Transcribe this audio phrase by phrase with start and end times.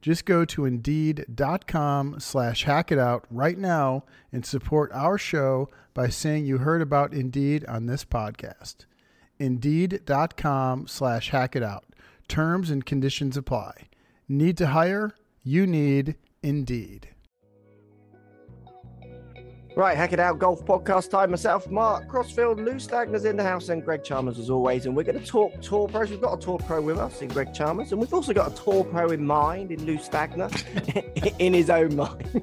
[0.00, 6.08] Just go to Indeed.com slash hack it out right now and support our show by
[6.08, 8.86] saying you heard about Indeed on this podcast.
[9.38, 11.84] Indeed.com slash hack it out.
[12.28, 13.88] Terms and conditions apply.
[14.28, 15.14] Need to hire?
[15.42, 17.09] You need Indeed.
[19.76, 21.30] Right, Hack It Out Golf Podcast time.
[21.30, 24.86] Myself, Mark Crossfield, Lou Stagner's in the house, and Greg Chalmers as always.
[24.86, 26.10] And we're going to talk Tour Pros.
[26.10, 28.62] We've got a Tour Pro with us in Greg Chalmers, and we've also got a
[28.62, 30.50] Tour Pro in mind in Lou Stagner,
[31.38, 32.42] in his own mind.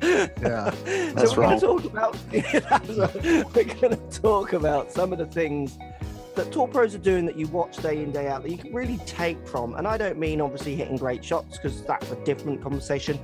[0.00, 0.70] Yeah,
[1.24, 5.76] so we're going to talk about we're going to talk about some of the things
[6.36, 8.72] that tour pros are doing that you watch day in day out that you can
[8.72, 9.74] really take from.
[9.74, 13.18] And i don't mean obviously hitting great shots because that's a different conversation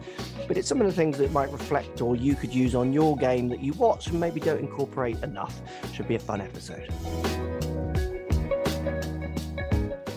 [0.49, 3.17] but it's some of the things that might reflect or you could use on your
[3.17, 5.61] game that you watch and maybe don't incorporate enough.
[5.93, 6.89] Should be a fun episode.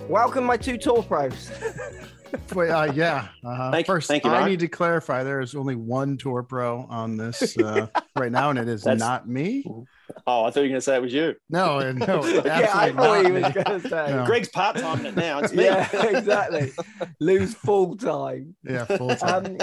[0.07, 1.51] Welcome my two tour pros
[2.53, 3.27] Wait, uh, yeah.
[3.43, 6.85] Uh, Thank- First, thank you, I need to clarify there is only one tour pro
[6.89, 9.63] on this uh, right now, and it is That's- not me.
[10.27, 11.35] Oh, I thought you were going to say it was you.
[11.49, 14.25] No, and no, yeah i thought he was going to say No.
[14.25, 15.39] Greg's part time it now.
[15.39, 15.65] It's me.
[15.65, 16.71] yeah exactly
[17.19, 19.45] Lou's full time Yeah, full time.
[19.45, 19.57] um,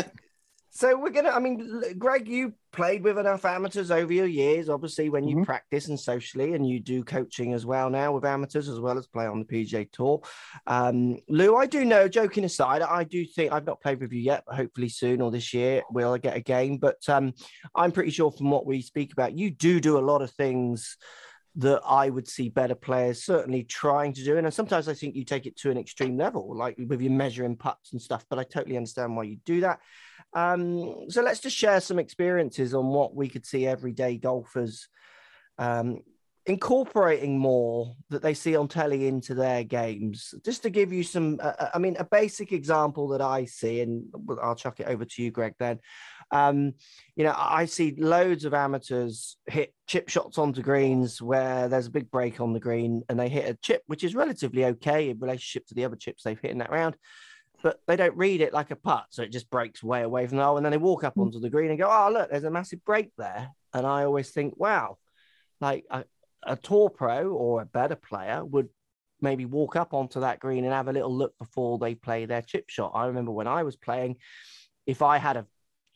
[0.74, 1.28] so we're gonna.
[1.28, 4.70] I mean, Greg, you played with enough amateurs over your years.
[4.70, 5.44] Obviously, when you Mhm.
[5.44, 9.06] practice and socially, and you do coaching as well now with amateurs as well as
[9.06, 10.22] play on the PGA Tour.
[10.66, 12.08] Um, Lou, I do know.
[12.08, 15.30] Joking aside, I do think I've not played with you yet, but hopefully soon or
[15.30, 16.78] this year we'll I get a game.
[16.78, 17.34] But um,
[17.74, 20.96] I'm pretty sure from what we speak about, you do do a lot of things
[21.56, 24.38] that I would see better players certainly trying to do.
[24.38, 27.56] And sometimes I think you take it to an extreme level, like with your measuring
[27.56, 28.24] putts and stuff.
[28.30, 29.80] But I totally understand why you do that.
[30.34, 34.88] Um, so let's just share some experiences on what we could see everyday golfers
[35.58, 36.00] um,
[36.46, 40.34] incorporating more that they see on telly into their games.
[40.44, 44.04] Just to give you some, uh, I mean, a basic example that I see, and
[44.42, 45.54] I'll chuck it over to you, Greg.
[45.58, 45.78] Then,
[46.30, 46.72] um,
[47.14, 51.92] you know, I see loads of amateurs hit chip shots onto greens where there's a
[51.92, 55.18] big break on the green, and they hit a chip which is relatively okay in
[55.20, 56.96] relationship to the other chips they've hit in that round
[57.62, 59.06] but they don't read it like a putt.
[59.10, 60.56] So it just breaks way away from the hole.
[60.56, 61.22] And then they walk up mm.
[61.22, 63.50] onto the green and go, oh, look, there's a massive break there.
[63.72, 64.98] And I always think, wow,
[65.60, 66.04] like a,
[66.42, 68.68] a tour pro or a better player would
[69.20, 72.42] maybe walk up onto that green and have a little look before they play their
[72.42, 72.92] chip shot.
[72.94, 74.16] I remember when I was playing,
[74.86, 75.46] if I had a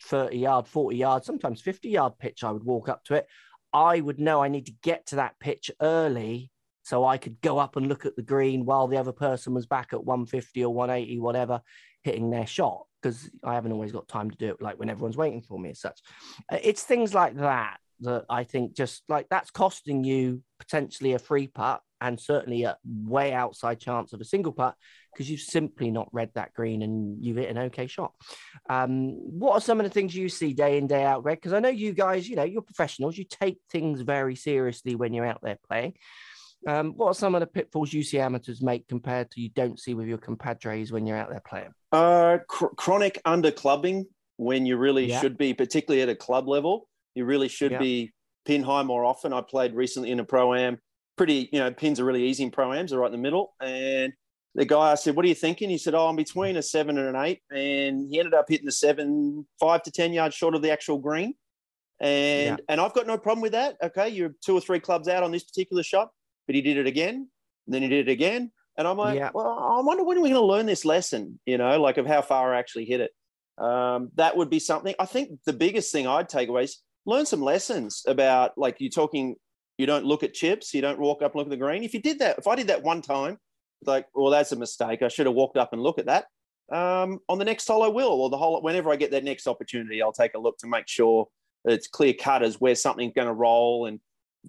[0.04, 3.26] 30 yard, 40 yard, sometimes 50 yard pitch, I would walk up to it.
[3.72, 6.50] I would know I need to get to that pitch early
[6.86, 9.66] so I could go up and look at the green while the other person was
[9.66, 11.60] back at 150 or 180, whatever,
[12.04, 12.84] hitting their shot.
[13.02, 15.70] Because I haven't always got time to do it like when everyone's waiting for me
[15.70, 16.00] as such.
[16.50, 21.18] Uh, It's things like that that I think just like that's costing you potentially a
[21.18, 24.76] free putt and certainly a way outside chance of a single putt
[25.12, 28.12] because you've simply not read that green and you've hit an okay shot.
[28.70, 29.08] Um,
[29.38, 31.38] what are some of the things you see day in, day out, Greg?
[31.38, 35.12] Because I know you guys, you know, you're professionals, you take things very seriously when
[35.12, 35.94] you're out there playing.
[36.66, 39.78] Um, what are some of the pitfalls you see amateurs make compared to you don't
[39.78, 41.72] see with your compadres when you're out there playing?
[41.92, 44.06] Uh, chr- chronic under clubbing
[44.36, 45.20] when you really Yeah.
[45.20, 46.88] should be, particularly at a club level.
[47.14, 47.78] You really should Yeah.
[47.78, 48.12] be
[48.44, 49.32] pin high more often.
[49.32, 50.80] I played recently in a pro am.
[51.16, 52.90] Pretty, you know, pins are really easy in pro ams.
[52.90, 53.54] They're right in the middle.
[53.60, 54.12] And
[54.54, 56.98] the guy, I said, "What are you thinking?" He said, "Oh, I'm between a seven
[56.98, 57.42] and an eight.
[57.50, 60.98] And he ended up hitting the seven, five to ten yards short of the actual
[60.98, 61.34] green.
[62.00, 63.76] And and I've got no problem with that.
[63.82, 66.10] Okay, you're two or three clubs out on this particular shot,
[66.46, 67.28] but he did it again.
[67.66, 68.52] And then he did it again.
[68.78, 69.30] And I'm like, Yeah.
[69.34, 72.06] well, I wonder when are we going to learn this lesson, you know, like of
[72.06, 73.10] how far I actually hit it.
[73.58, 74.94] Um, that would be something.
[74.98, 78.90] I think the biggest thing I'd take away is learn some lessons about, like you're
[78.90, 79.36] talking,
[79.78, 81.82] you don't look at chips, you don't walk up and look at the green.
[81.84, 83.38] If you did that, if I did that one time,
[83.84, 85.02] like, well, that's a mistake.
[85.02, 86.26] I should have walked up and looked at that.
[86.72, 89.46] um, on the next hole I will, or the whole whenever I get that next
[89.46, 91.28] opportunity, I'll take a look to make sure
[91.64, 94.00] it's clear cut as where something's going to roll and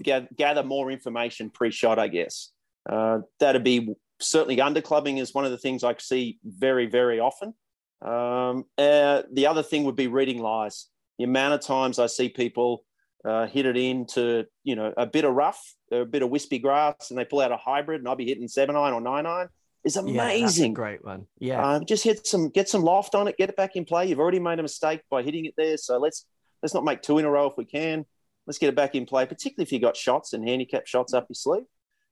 [0.04, 2.00] gather more information pre-shot.
[2.00, 2.52] I guess
[2.90, 7.54] uh, that'd be certainly underclubbing is one of the things I see very very often.
[8.02, 10.88] Um, uh, the other thing would be reading lies.
[11.18, 12.84] The amount of times I see people
[13.26, 15.62] uh, hit it into you know a bit of rough,
[15.92, 18.48] a bit of wispy grass, and they pull out a hybrid, and I'll be hitting
[18.48, 19.50] seven iron or nine iron
[19.88, 20.72] is amazing.
[20.72, 21.26] Yeah, great one.
[21.40, 21.66] Yeah.
[21.66, 24.08] Um, just hit some, get some loft on it, get it back in play.
[24.08, 26.26] You've already made a mistake by hitting it there, so let's
[26.62, 28.06] let's not make two in a row if we can.
[28.48, 31.28] Let's get it back in play, particularly if you got shots and handicap shots up
[31.30, 31.66] your sleeve.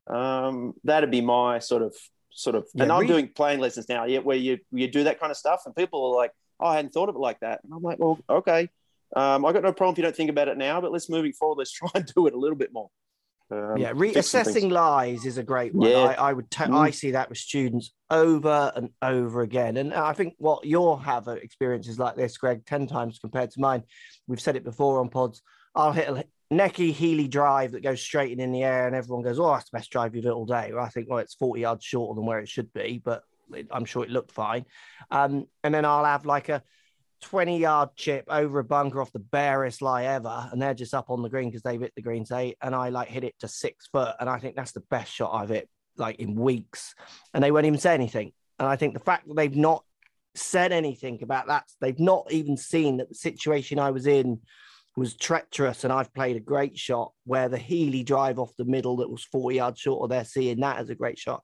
[0.07, 1.95] Um, that'd be my sort of
[2.29, 2.67] sort of.
[2.73, 5.37] Yeah, and I'm doing playing lessons now, yeah, where you you do that kind of
[5.37, 7.81] stuff, and people are like, "Oh, I hadn't thought of it like that," and I'm
[7.81, 8.69] like, "Well, okay."
[9.15, 11.33] Um, I got no problem if you don't think about it now, but let's moving
[11.33, 11.57] forward.
[11.57, 12.89] Let's try and do it a little bit more.
[13.51, 15.89] Um, yeah, reassessing lies is a great one.
[15.89, 15.97] Yeah.
[15.97, 16.75] I, I would, t- mm.
[16.75, 21.27] I see that with students over and over again, and I think what you'll have
[21.27, 23.83] experiences like this, Greg, ten times compared to mine.
[24.27, 25.41] We've said it before on pods.
[25.75, 29.39] I'll hit a necky Healy drive that goes straight in, the air, and everyone goes,
[29.39, 31.61] "Oh, that's the best drive you've hit all day." Well, I think, well, it's forty
[31.61, 33.23] yards shorter than where it should be, but
[33.71, 34.65] I'm sure it looked fine.
[35.11, 36.63] Um, and then I'll have like a
[37.21, 41.09] 20 yard chip over a bunker off the barest lie ever, and they're just up
[41.09, 43.47] on the green because they've hit the green say, and I like hit it to
[43.47, 46.93] six foot, and I think that's the best shot I've hit like in weeks,
[47.33, 48.31] and they won't even say anything.
[48.59, 49.83] And I think the fact that they've not
[50.35, 54.39] said anything about that, they've not even seen that the situation I was in
[54.95, 58.97] was treacherous, and I've played a great shot where the Healy drive off the middle
[58.97, 61.43] that was 40 yards short, they're seeing that as a great shot.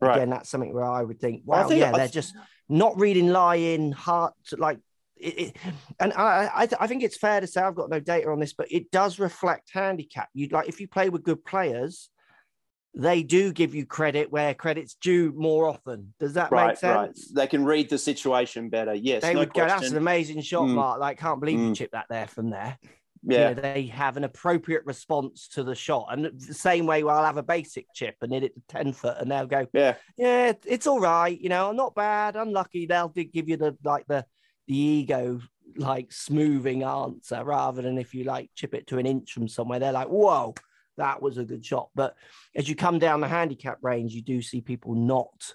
[0.00, 0.16] Right.
[0.16, 2.34] Again, that's something where I would think, wow, think yeah, they're just
[2.68, 4.78] not reading lie in, heart, like
[5.16, 5.56] it, it,
[5.98, 8.52] and I, I, I think it's fair to say I've got no data on this,
[8.52, 10.28] but it does reflect handicap.
[10.32, 12.10] You'd like if you play with good players,
[12.94, 16.14] they do give you credit where credit's due more often.
[16.18, 17.30] Does that right, make sense?
[17.30, 17.42] Right.
[17.42, 18.94] They can read the situation better.
[18.94, 19.68] Yes, they no would question.
[19.68, 19.80] go.
[19.80, 20.74] That's an amazing shot, mm.
[20.74, 21.00] Mark.
[21.00, 21.68] Like, can't believe mm.
[21.68, 22.78] you chipped that there from there.
[23.24, 27.02] Yeah, you know, they have an appropriate response to the shot, and the same way,
[27.02, 29.66] well, I'll have a basic chip and hit it to ten foot, and they'll go,
[29.72, 31.38] yeah, yeah, it's all right.
[31.38, 32.86] You know, I'm not bad, unlucky.
[32.86, 34.24] They'll give you the like the
[34.68, 35.40] the ego
[35.76, 39.78] like smoothing answer rather than if you like chip it to an inch from somewhere,
[39.78, 40.54] they're like, whoa,
[40.98, 41.88] that was a good shot.
[41.94, 42.14] But
[42.54, 45.54] as you come down the handicap range, you do see people not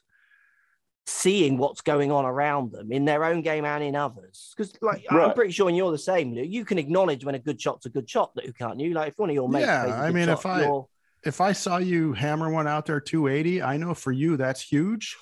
[1.05, 4.53] seeing what's going on around them in their own game and in others.
[4.55, 5.29] Because like right.
[5.29, 6.43] I'm pretty sure and you're the same, Lou.
[6.43, 8.93] You can acknowledge when a good shot's a good shot, that can't you?
[8.93, 10.81] Like if one of your mates, yeah, I mean, shot, if I
[11.25, 15.17] if I saw you hammer one out there 280, I know for you that's huge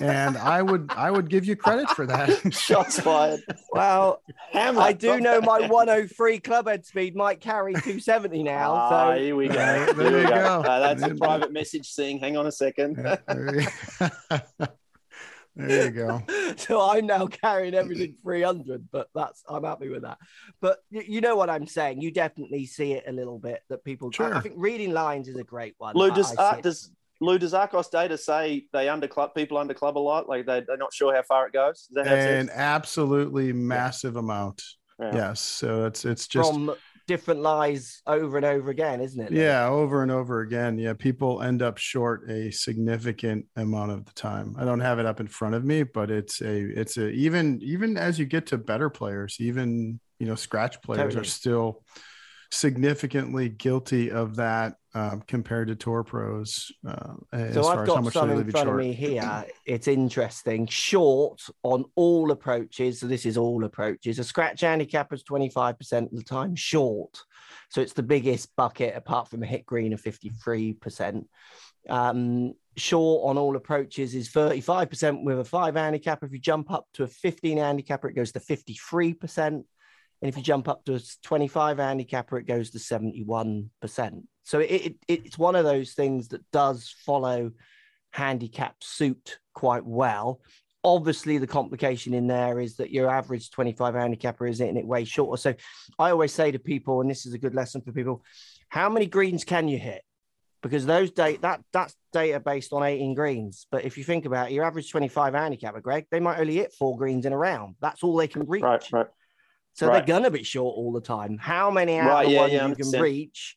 [0.00, 2.54] and I would I would give you credit for that.
[2.54, 3.40] Shots fired.
[3.72, 4.84] Well, Hamlet.
[4.84, 8.72] I do know my 103 club head speed might carry 270 now.
[8.72, 9.54] Ah, so here we go.
[9.54, 10.62] There, there you go.
[10.62, 10.68] go.
[10.68, 12.18] Uh, that's a private message thing.
[12.18, 12.96] Hang on a second.
[12.96, 13.66] there, you...
[15.56, 16.22] there you go.
[16.56, 20.18] So I'm now carrying everything 300, but that's I'm happy with that.
[20.60, 22.00] But you know what I'm saying.
[22.00, 24.12] You definitely see it a little bit that people.
[24.12, 24.32] Sure.
[24.32, 25.96] I, I think reading lines is a great one.
[25.96, 26.92] Lou, does, uh, does
[27.24, 30.28] Lou, does Arccos data say they underclub people underclub a lot?
[30.28, 31.88] Like they, they're not sure how far it goes?
[31.94, 34.20] An absolutely massive yeah.
[34.20, 34.62] amount.
[35.00, 35.14] Yeah.
[35.14, 35.40] Yes.
[35.40, 36.74] So it's it's just from
[37.06, 39.32] different lies over and over again, isn't it?
[39.32, 40.78] Yeah, over and over again.
[40.78, 44.56] Yeah, people end up short a significant amount of the time.
[44.58, 47.60] I don't have it up in front of me, but it's a it's a even
[47.62, 51.20] even as you get to better players, even you know scratch players totally.
[51.22, 51.82] are still
[52.54, 56.70] significantly guilty of that um, compared to tour pros.
[56.86, 57.14] Uh,
[57.52, 59.44] so I've got some in front of me here.
[59.66, 60.66] It's interesting.
[60.66, 63.00] Short on all approaches.
[63.00, 64.18] So this is all approaches.
[64.18, 67.18] A scratch handicap is 25% of the time short.
[67.70, 71.24] So it's the biggest bucket apart from a hit green of 53%.
[71.88, 76.22] Um, short on all approaches is 35% with a five handicap.
[76.22, 79.64] If you jump up to a 15 handicapper, it goes to 53%.
[80.22, 83.68] And if you jump up to a 25 handicapper, it goes to 71%.
[84.44, 87.52] So it, it, it's one of those things that does follow
[88.10, 90.40] handicap suit quite well.
[90.82, 95.04] Obviously, the complication in there is that your average 25 handicapper is hitting it way
[95.04, 95.40] shorter.
[95.40, 95.54] So
[95.98, 98.22] I always say to people, and this is a good lesson for people,
[98.68, 100.02] how many greens can you hit?
[100.62, 103.66] Because those data that that's data based on 18 greens.
[103.70, 106.72] But if you think about it, your average 25 handicapper, Greg, they might only hit
[106.72, 107.76] four greens in a round.
[107.80, 108.62] That's all they can reach.
[108.62, 109.06] Right, right.
[109.74, 109.94] So right.
[110.06, 111.38] they're gonna be short all the time.
[111.38, 113.56] How many out right, of the yeah, ones yeah, you can reach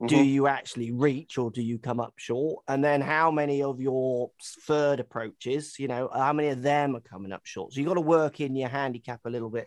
[0.00, 0.06] mm-hmm.
[0.06, 2.64] do you actually reach or do you come up short?
[2.68, 4.30] And then how many of your
[4.66, 7.72] third approaches, you know, how many of them are coming up short?
[7.72, 9.66] So you've got to work in your handicap a little bit.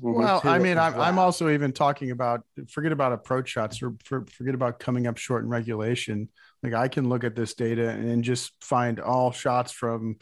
[0.00, 4.26] Well, I mean, I'm, I'm also even talking about forget about approach shots or for,
[4.26, 6.28] forget about coming up short in regulation.
[6.62, 10.16] Like I can look at this data and just find all shots from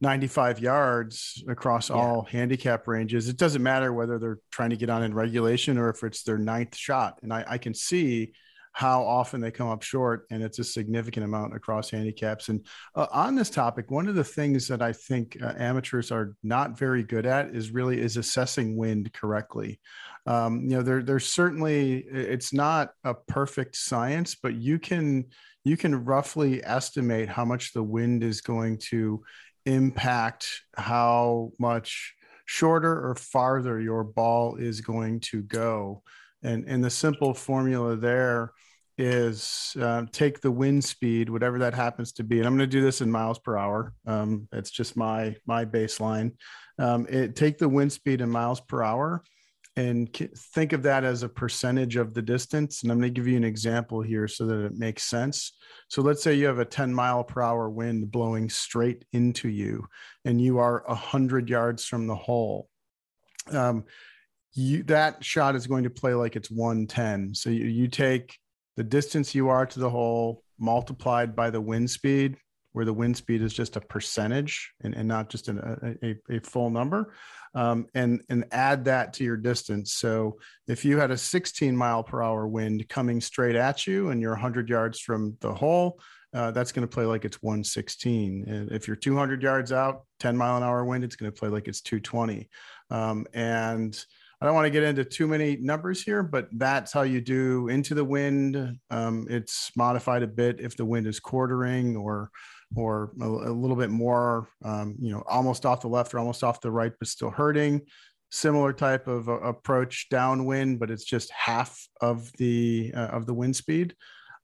[0.00, 1.96] 95 yards across yeah.
[1.96, 3.28] all handicap ranges.
[3.28, 6.38] It doesn't matter whether they're trying to get on in regulation or if it's their
[6.38, 7.18] ninth shot.
[7.22, 8.32] And I, I can see
[8.76, 12.50] how often they come up short, and it's a significant amount across handicaps.
[12.50, 16.34] And uh, on this topic, one of the things that I think uh, amateurs are
[16.42, 19.80] not very good at is really is assessing wind correctly.
[20.26, 25.24] Um, you know, there, there's certainly it's not a perfect science, but you can
[25.64, 29.24] you can roughly estimate how much the wind is going to
[29.64, 32.14] impact how much
[32.44, 36.02] shorter or farther your ball is going to go.
[36.42, 38.52] And, and the simple formula there
[38.98, 42.76] is uh, take the wind speed, whatever that happens to be, and I'm going to
[42.76, 43.92] do this in miles per hour.
[44.06, 46.32] Um, it's just my my baseline.
[46.78, 49.22] Um, it, take the wind speed in miles per hour,
[49.76, 50.10] and
[50.54, 52.82] think of that as a percentage of the distance.
[52.82, 55.52] And I'm going to give you an example here so that it makes sense.
[55.88, 59.86] So let's say you have a 10 mile per hour wind blowing straight into you,
[60.24, 62.68] and you are 100 yards from the hole.
[63.50, 63.84] Um,
[64.54, 67.34] you, that shot is going to play like it's 110.
[67.34, 68.38] So you, you take
[68.76, 72.36] the distance you are to the hole multiplied by the wind speed,
[72.72, 76.40] where the wind speed is just a percentage and, and not just an, a, a
[76.40, 77.14] full number,
[77.54, 79.94] um, and, and add that to your distance.
[79.94, 84.20] So if you had a 16 mile per hour wind coming straight at you and
[84.20, 85.98] you're 100 yards from the hole,
[86.34, 88.44] uh, that's going to play like it's 116.
[88.46, 91.48] And if you're 200 yards out, 10 mile an hour wind, it's going to play
[91.48, 92.50] like it's 220.
[92.90, 93.98] Um, and
[94.40, 97.68] I don't want to get into too many numbers here, but that's how you do
[97.68, 98.78] into the wind.
[98.90, 102.30] Um, it's modified a bit if the wind is quartering or
[102.74, 106.42] or a, a little bit more, um, you know, almost off the left or almost
[106.44, 107.80] off the right, but still hurting.
[108.30, 113.34] Similar type of uh, approach downwind, but it's just half of the uh, of the
[113.34, 113.94] wind speed.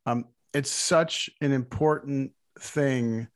[0.06, 3.28] Um, it's such an important thing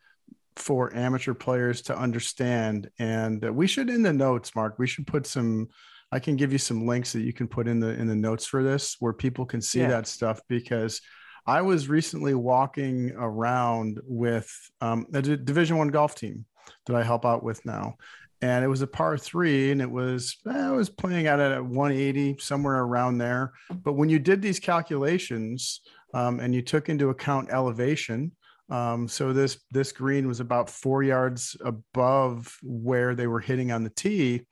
[0.54, 4.78] for amateur players to understand, and uh, we should in the notes, Mark.
[4.78, 5.68] We should put some
[6.12, 8.46] I can give you some links that you can put in the in the notes
[8.46, 9.88] for this where people can see yeah.
[9.88, 11.00] that stuff because
[11.46, 16.44] I was recently walking around with um, a D- Division One golf team
[16.86, 17.96] that I help out with now,
[18.40, 21.64] and it was a par three, and it was eh, I was playing out at
[21.64, 23.52] 180 somewhere around there.
[23.70, 25.80] But when you did these calculations
[26.14, 28.32] um, and you took into account elevation,
[28.70, 33.84] um, so this this green was about four yards above where they were hitting on
[33.84, 34.42] the tee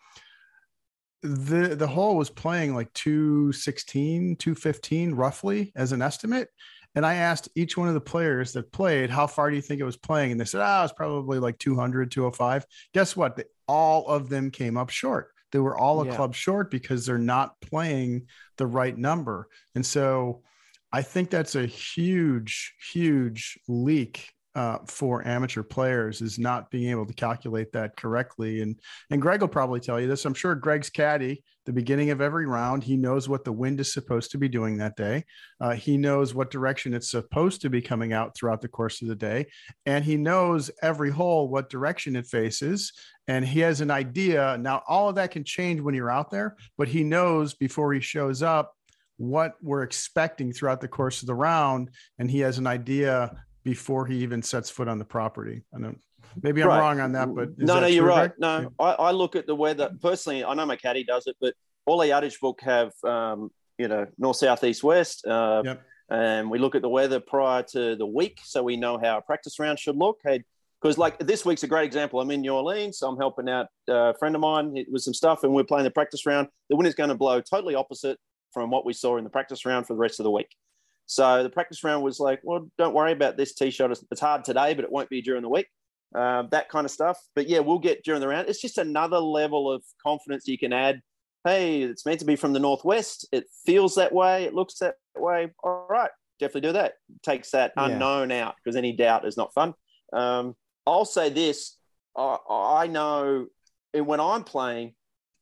[1.24, 6.48] the the hole was playing like 216 215 roughly as an estimate.
[6.96, 9.80] And i asked each one of the players that played how far do you think
[9.80, 10.32] it was playing?
[10.32, 13.36] And they said ah oh, it's probably like 200 205 guess what?
[13.36, 15.30] They, all of them came up short.
[15.50, 16.14] They were all a yeah.
[16.14, 18.26] club short because they're not playing
[18.58, 19.48] the right number.
[19.74, 20.42] And so
[20.92, 27.06] i think that's a huge huge leak uh, for amateur players is not being able
[27.06, 28.60] to calculate that correctly.
[28.62, 28.78] And
[29.10, 30.24] and Greg will probably tell you this.
[30.24, 33.92] I'm sure Greg's caddy, the beginning of every round, he knows what the wind is
[33.92, 35.24] supposed to be doing that day.
[35.60, 39.08] Uh, he knows what direction it's supposed to be coming out throughout the course of
[39.08, 39.46] the day,
[39.86, 42.92] and he knows every hole what direction it faces.
[43.26, 44.58] And he has an idea.
[44.60, 48.00] Now, all of that can change when you're out there, but he knows before he
[48.00, 48.74] shows up
[49.16, 53.30] what we're expecting throughout the course of the round and he has an idea
[53.64, 55.62] before he even sets foot on the property.
[55.74, 55.98] I don't.
[56.42, 56.80] Maybe I'm right.
[56.80, 58.32] wrong on that, but no, no, you're right.
[58.38, 60.44] No, I, I, look at the weather personally.
[60.44, 61.54] I know my caddy does it, but
[61.86, 65.26] all the yardage book have um, you know north, south, east, west.
[65.26, 65.82] Uh, yep.
[66.10, 69.22] And we look at the weather prior to the week, so we know how a
[69.22, 70.18] practice round should look.
[70.24, 70.44] Hey,
[70.82, 72.20] because like this week's a great example.
[72.20, 72.98] I'm in New Orleans.
[72.98, 75.90] So I'm helping out a friend of mine with some stuff, and we're playing the
[75.90, 76.48] practice round.
[76.68, 78.18] The wind is going to blow totally opposite
[78.52, 80.48] from what we saw in the practice round for the rest of the week.
[81.06, 83.90] So the practice round was like, well, don't worry about this tee shot.
[84.10, 85.68] It's hard today, but it won't be during the week.
[86.14, 87.18] Uh, that kind of stuff.
[87.34, 88.48] But yeah, we'll get during the round.
[88.48, 91.00] It's just another level of confidence you can add.
[91.44, 93.26] Hey, it's meant to be from the northwest.
[93.32, 94.44] It feels that way.
[94.44, 95.52] It looks that way.
[95.62, 96.94] All right, definitely do that.
[97.22, 97.86] Takes that yeah.
[97.86, 99.74] unknown out because any doubt is not fun.
[100.12, 100.54] Um,
[100.86, 101.76] I'll say this:
[102.16, 103.46] I, I know
[103.92, 104.94] when I'm playing,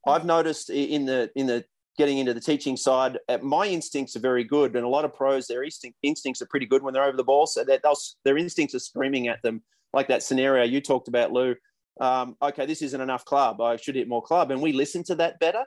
[0.06, 1.64] I've noticed in the in the
[1.98, 5.14] getting into the teaching side, uh, my instincts are very good, and a lot of
[5.14, 7.46] pros, their instinct, instincts are pretty good when they're over the ball.
[7.46, 7.82] So that
[8.24, 11.54] their instincts are screaming at them, like that scenario you talked about, Lou.
[12.00, 13.60] Um, okay, this isn't enough club.
[13.60, 15.64] I should hit more club, and we listen to that better.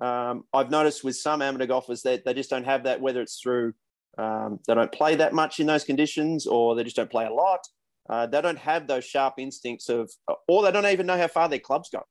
[0.00, 3.40] Um, I've noticed with some amateur golfers that they just don't have that, whether it's
[3.40, 3.74] through
[4.18, 7.32] um, they don't play that much in those conditions, or they just don't play a
[7.32, 7.60] lot.
[8.08, 10.10] Uh, they don't have those sharp instincts of,
[10.48, 12.02] or they don't even know how far their clubs go.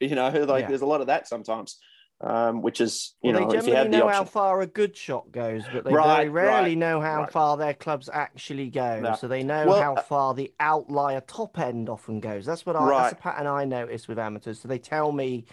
[0.00, 0.68] You know, like yeah.
[0.68, 1.78] there's a lot of that sometimes
[2.20, 5.62] um, which is you well, know they generally know how far a good shot goes,
[5.72, 7.32] but they right, very rarely right, know how right.
[7.32, 9.00] far their clubs actually go.
[9.00, 9.16] No.
[9.16, 12.46] So they know well, how uh, far the outlier top end often goes.
[12.46, 14.60] That's what I that's a pattern I notice with amateurs.
[14.60, 15.44] So they tell me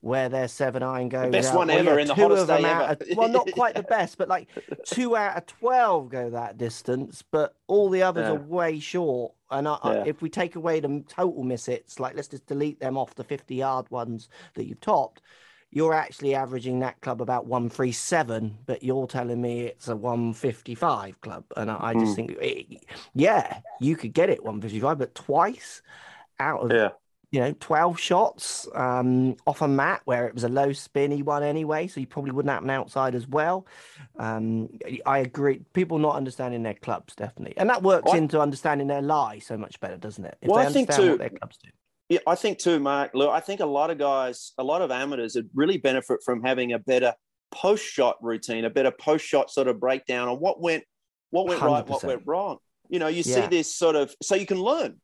[0.00, 1.26] where their seven iron goes.
[1.26, 1.56] The best out.
[1.56, 2.82] one well, ever yeah, in the hottest day ever.
[2.82, 4.48] Of, well, not quite the best, but like
[4.84, 8.34] two out of twelve go that distance, but all the others yeah.
[8.34, 9.32] are way short.
[9.50, 9.90] And I, yeah.
[9.90, 13.14] I, if we take away the total miss hits, like let's just delete them off
[13.14, 15.22] the fifty-yard ones that you've topped
[15.74, 21.44] you're actually averaging that club about 137, but you're telling me it's a 155 club.
[21.56, 22.16] And I, I just mm.
[22.16, 22.76] think, it, eh,
[23.14, 25.80] yeah, you could get it 155, but twice
[26.38, 26.90] out of, yeah.
[27.30, 31.42] you know, 12 shots um, off a mat where it was a low spinny one
[31.42, 31.86] anyway.
[31.86, 33.66] So you probably wouldn't happen outside as well.
[34.18, 34.68] Um,
[35.06, 35.62] I agree.
[35.72, 37.56] People not understanding their clubs, definitely.
[37.56, 40.36] And that works into understanding their lie so much better, doesn't it?
[40.42, 41.70] If well, I think too, what their clubs do.
[42.12, 43.12] Yeah, I think too, Mark.
[43.14, 46.42] Look, I think a lot of guys, a lot of amateurs would really benefit from
[46.42, 47.14] having a better
[47.50, 50.84] post shot routine, a better post shot sort of breakdown on what went,
[51.30, 51.66] what went 100%.
[51.66, 52.58] right, what went wrong.
[52.90, 53.40] You know, you yeah.
[53.40, 55.00] see this sort of, so you can learn.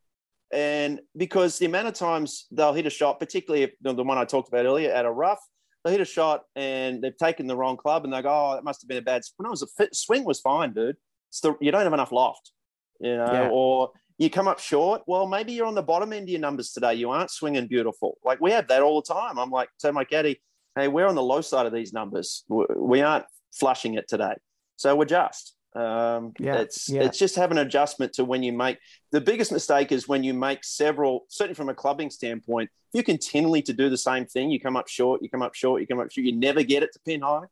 [0.53, 4.27] And because the amount of times they'll hit a shot, particularly if the one I
[4.27, 5.41] talked about earlier at a rough,
[5.87, 8.65] they hit a shot and they've taken the wrong club and they go, oh, that
[8.65, 9.45] must have been a bad swing.
[9.45, 10.97] No, it was a fit, swing was fine, dude.
[11.31, 12.53] It's the, you don't have enough loft,
[13.01, 13.49] you know, yeah.
[13.51, 15.03] or you come up short.
[15.07, 16.95] Well, maybe you're on the bottom end of your numbers today.
[16.95, 18.19] You aren't swinging beautiful.
[18.25, 19.39] Like we have that all the time.
[19.39, 20.41] I'm like, tell my caddy,
[20.77, 22.45] hey, we're on the low side of these numbers.
[22.49, 24.35] We aren't flushing it today.
[24.77, 25.55] So adjust.
[25.75, 27.03] Um, yeah, it's yeah.
[27.03, 28.79] it's just have an adjustment to when you make
[29.13, 33.05] the biggest mistake is when you make several, certainly from a clubbing standpoint, if you
[33.05, 35.87] continually to do the same thing, you come up short, you come up short, you
[35.87, 37.45] come up short, you never get it to pin high.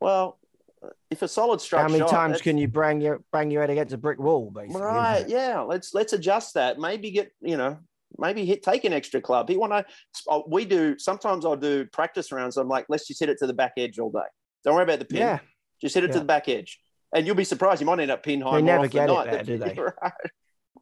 [0.00, 0.38] Well,
[1.10, 3.70] if a solid strike how many shot, times can you bang your bang your head
[3.70, 6.78] against a brick wall basically right yeah let's let's adjust that.
[6.78, 7.78] Maybe get you know
[8.18, 9.48] maybe hit take an extra club.
[9.48, 9.84] He want to
[10.28, 12.56] oh, we do sometimes i'll do practice rounds.
[12.56, 14.18] I'm like let's just hit it to the back edge all day.
[14.64, 15.18] Don't worry about the pin.
[15.18, 15.38] Yeah.
[15.80, 16.14] Just hit it yeah.
[16.14, 16.80] to the back edge.
[17.14, 19.42] And you'll be surprised you might end up pin high they never get it there,
[19.42, 19.74] do they?
[19.74, 20.12] Right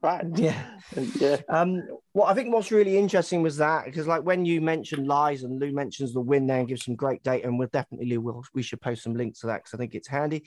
[0.03, 0.25] right.
[0.35, 0.63] Yeah.
[1.19, 1.39] Yeah.
[1.49, 5.43] Um what i think what's really interesting was that because like when you mentioned lies
[5.43, 8.45] and lou mentions the win there and gives some great data and we'll definitely will
[8.55, 10.45] we should post some links to that because i think it's handy.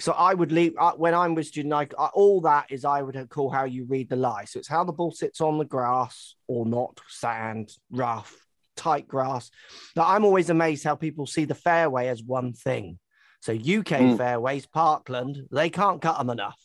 [0.00, 3.02] So i would leave uh, when i'm with student I, uh, all that is i
[3.02, 4.44] would call how you read the lie.
[4.44, 9.50] So it's how the ball sits on the grass or not sand rough tight grass.
[9.96, 12.98] Now i'm always amazed how people see the fairway as one thing.
[13.40, 14.16] So uk mm.
[14.16, 16.58] fairways parkland they can't cut them enough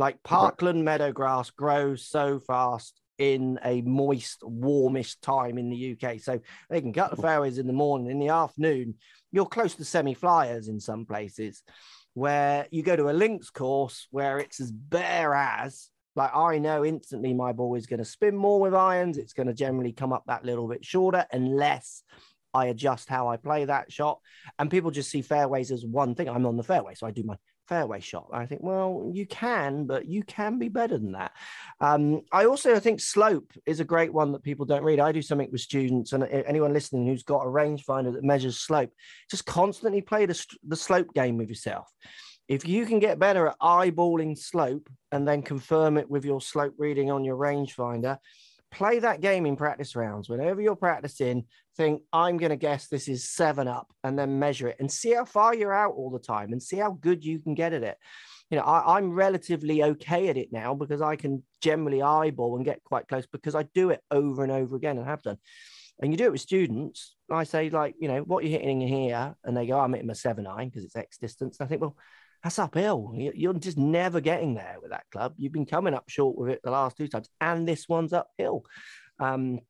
[0.00, 6.18] like Parkland meadow grass grows so fast in a moist, warmish time in the UK.
[6.20, 8.10] So they can cut the fairways in the morning.
[8.10, 8.94] In the afternoon,
[9.30, 11.62] you're close to semi flyers in some places
[12.14, 16.84] where you go to a links course where it's as bare as like I know
[16.84, 19.16] instantly my ball is going to spin more with irons.
[19.16, 22.02] It's going to generally come up that little bit shorter unless
[22.52, 24.20] I adjust how I play that shot.
[24.58, 26.28] And people just see fairways as one thing.
[26.28, 27.36] I'm on the fairway, so I do my
[27.68, 28.28] fairway shot.
[28.32, 31.32] I think, well, you can, but you can be better than that.
[31.80, 34.98] Um, I also think slope is a great one that people don't read.
[34.98, 38.90] I do something with students and anyone listening who's got a rangefinder that measures slope,
[39.30, 41.88] just constantly play the, the slope game with yourself.
[42.48, 46.74] If you can get better at eyeballing slope and then confirm it with your slope
[46.76, 48.18] reading on your rangefinder,
[48.70, 50.28] play that game in practice rounds.
[50.28, 51.44] Whenever you're practicing,
[51.76, 55.14] think, I'm going to guess this is seven up and then measure it and see
[55.14, 57.82] how far you're out all the time and see how good you can get at
[57.82, 57.96] it.
[58.50, 62.64] You know, I, am relatively okay at it now because I can generally eyeball and
[62.64, 65.38] get quite close because I do it over and over again and have done.
[66.00, 67.14] And you do it with students.
[67.30, 70.10] I say, like, you know, what you're hitting here, and they go, oh, I'm hitting
[70.10, 71.58] a seven nine because it's X distance.
[71.60, 71.96] And I think, well,
[72.42, 73.12] that's uphill.
[73.14, 75.34] You're just never getting there with that club.
[75.36, 78.64] You've been coming up short with it the last two times, and this one's uphill.
[79.18, 79.60] Um,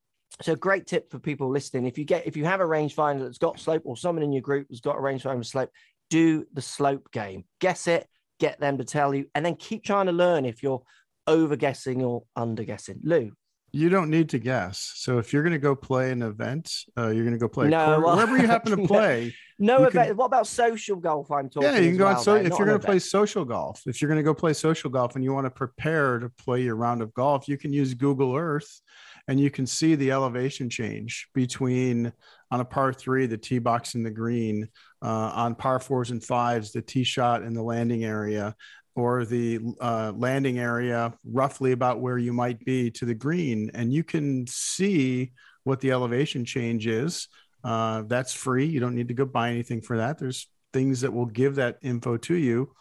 [0.41, 1.87] so great tip for people listening.
[1.87, 4.43] If you get if you have a rangefinder that's got slope, or someone in your
[4.43, 5.71] group has got a rangefinder with slope,
[6.09, 7.45] do the slope game.
[7.61, 8.07] Guess it,
[8.39, 10.83] get them to tell you, and then keep trying to learn if you're
[11.27, 13.01] over guessing or under guessing.
[13.03, 13.33] Lou,
[13.73, 14.93] you don't need to guess.
[14.97, 17.69] So if you're going to go play an event, uh, you're going to go play
[17.69, 19.35] no, well, wherever you happen to play.
[19.59, 20.09] no event.
[20.09, 21.31] Can, what about social golf?
[21.31, 21.69] I'm talking.
[21.69, 22.23] Yeah, you can go well, on.
[22.23, 24.91] So if you're going to play social golf, if you're going to go play social
[24.91, 27.95] golf and you want to prepare to play your round of golf, you can use
[27.95, 28.81] Google Earth,
[29.29, 32.13] and you can see the elevation change between
[32.51, 34.69] on a par three, the tee box and the green,
[35.03, 38.57] uh, on par fours and fives, the tee shot and the landing area,
[39.01, 43.71] or the uh, landing area roughly about where you might be to the green.
[43.75, 45.33] And you can see
[45.65, 47.29] what the elevation change is.
[47.65, 48.67] Uh, that's free.
[48.67, 50.19] You don't need to go buy anything for that.
[50.19, 52.73] There's things that will give that info to you,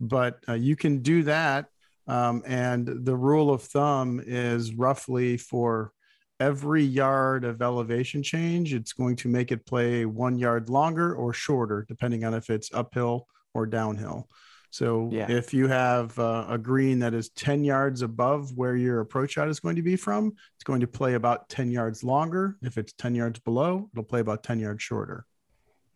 [0.00, 1.66] but uh, you can do that.
[2.06, 5.92] Um, and the rule of thumb is roughly for
[6.40, 11.32] every yard of elevation change, it's going to make it play one yard longer or
[11.32, 14.28] shorter, depending on if it's uphill or downhill.
[14.70, 15.30] So yeah.
[15.30, 19.48] if you have uh, a green that is 10 yards above where your approach shot
[19.48, 22.56] is going to be from, it's going to play about 10 yards longer.
[22.62, 25.24] If it's 10 yards below, it'll play about 10 yards shorter.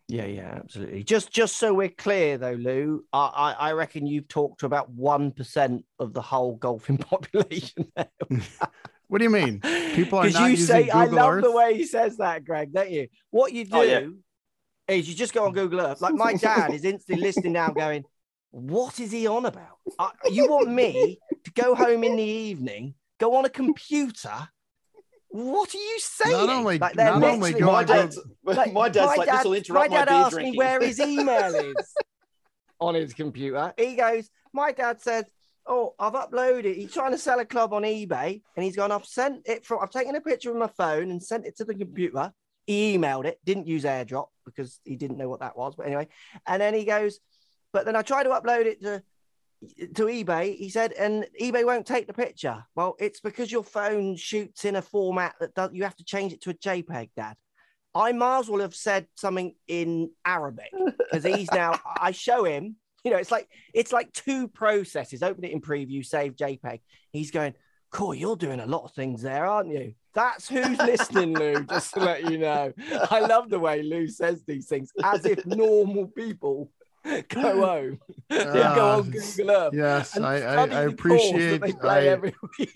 [0.08, 1.04] Yeah, yeah, absolutely.
[1.04, 5.30] Just just so we're clear though, Lou, I, I reckon you've talked to about one
[5.30, 7.90] percent of the whole golfing population.
[9.08, 9.60] what do you mean?
[9.94, 11.44] People are not you using say Google I love Earth?
[11.44, 13.08] the way he says that, Greg, don't you?
[13.30, 14.00] What you do Oh, yeah.
[14.88, 16.02] is you just go on Google Earth.
[16.02, 18.04] Like my dad is instantly listening now, going,
[18.52, 19.78] "What is he on about?
[19.98, 24.48] Uh, you want me to go home in the evening, go on a computer?"
[25.34, 26.32] What are you saying?
[26.32, 29.44] Not only- like they're not only go My on dad's, like, my dad's like, this
[29.44, 30.52] will interrupt my, my dad beer asked drinking.
[30.52, 31.94] me where his email is
[32.78, 33.72] on his computer.
[33.78, 35.24] He goes, my dad said,
[35.66, 36.76] "Oh, I've uploaded.
[36.76, 38.92] He's trying to sell a club on eBay, and he's gone.
[38.92, 39.78] I've sent it from.
[39.82, 42.30] I've taken a picture of my phone and sent it to the computer.
[42.66, 43.40] He emailed it.
[43.42, 45.74] Didn't use AirDrop because he didn't know what that was.
[45.76, 46.08] But anyway,
[46.46, 47.20] and then he goes,
[47.72, 49.02] but then I tried to upload it to."
[49.94, 52.64] To eBay, he said, and eBay won't take the picture.
[52.74, 56.32] Well, it's because your phone shoots in a format that does, you have to change
[56.32, 57.36] it to a JPEG, Dad.
[57.94, 61.78] I might as well have said something in Arabic because he's now.
[61.84, 62.76] I show him.
[63.04, 65.22] You know, it's like it's like two processes.
[65.22, 66.80] Open it in preview, save JPEG.
[67.10, 67.54] He's going,
[67.90, 71.64] "Cool, you're doing a lot of things there, aren't you?" That's who's listening, Lou.
[71.70, 72.72] Just to let you know,
[73.10, 76.70] I love the way Lou says these things as if normal people
[77.28, 77.98] go home
[78.30, 79.74] and go on Google Earth.
[79.74, 81.74] Yes, I, I, I the course that appreciate.
[81.82, 82.32] I.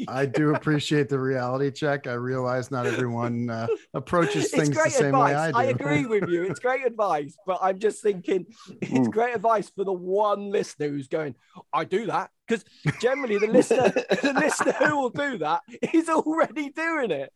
[0.08, 2.06] I do appreciate the reality check.
[2.06, 5.30] I realize not everyone uh, approaches things the same advice.
[5.30, 5.58] way I do.
[5.58, 6.44] I agree with you.
[6.44, 8.46] It's great advice, but I'm just thinking
[8.80, 9.10] it's Mm.
[9.10, 11.34] great advice for the one listener who's going,
[11.72, 12.30] I do that.
[12.46, 12.64] Because
[13.00, 15.62] generally the listener, the listener who will do that
[15.92, 17.32] is already doing it.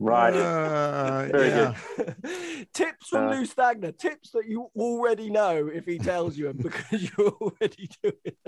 [0.00, 0.34] Right.
[0.34, 1.74] Uh, Very yeah.
[2.74, 6.56] tips from Uh, Lou Stagner, tips that you already know if he tells you them
[6.62, 8.38] because you're already doing it.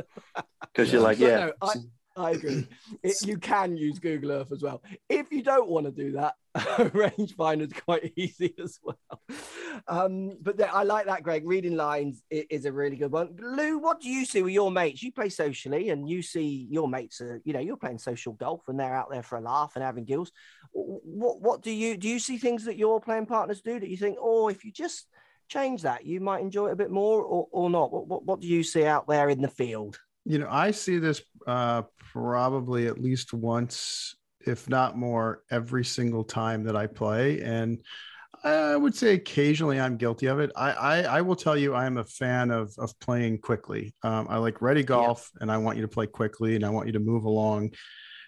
[0.60, 1.46] Because you're like, But yeah.
[1.46, 1.74] no, I,
[2.16, 2.66] I agree.
[3.02, 4.82] It, you can use Google Earth as well.
[5.08, 9.20] If you don't want to do that, rangefinder's quite easy as well.
[9.86, 11.46] Um, but yeah, I like that, Greg.
[11.46, 13.36] Reading lines is a really good one.
[13.38, 15.02] Lou, what do you see with your mates?
[15.02, 17.20] You play socially, and you see your mates.
[17.20, 19.84] Are, you know, you're playing social golf, and they're out there for a laugh and
[19.84, 20.32] having gills.
[20.72, 22.08] What what do you do?
[22.08, 25.06] You see things that your playing partners do that you think, oh, if you just
[25.48, 27.92] change that, you might enjoy it a bit more, or, or not?
[27.92, 30.00] What, what what do you see out there in the field?
[30.26, 36.24] You know, I see this uh, probably at least once, if not more, every single
[36.24, 37.40] time that I play.
[37.42, 37.80] And
[38.44, 40.52] I would say occasionally I'm guilty of it.
[40.56, 43.94] I, I, I will tell you, I'm a fan of, of playing quickly.
[44.02, 46.86] Um, I like ready golf and I want you to play quickly and I want
[46.86, 47.72] you to move along.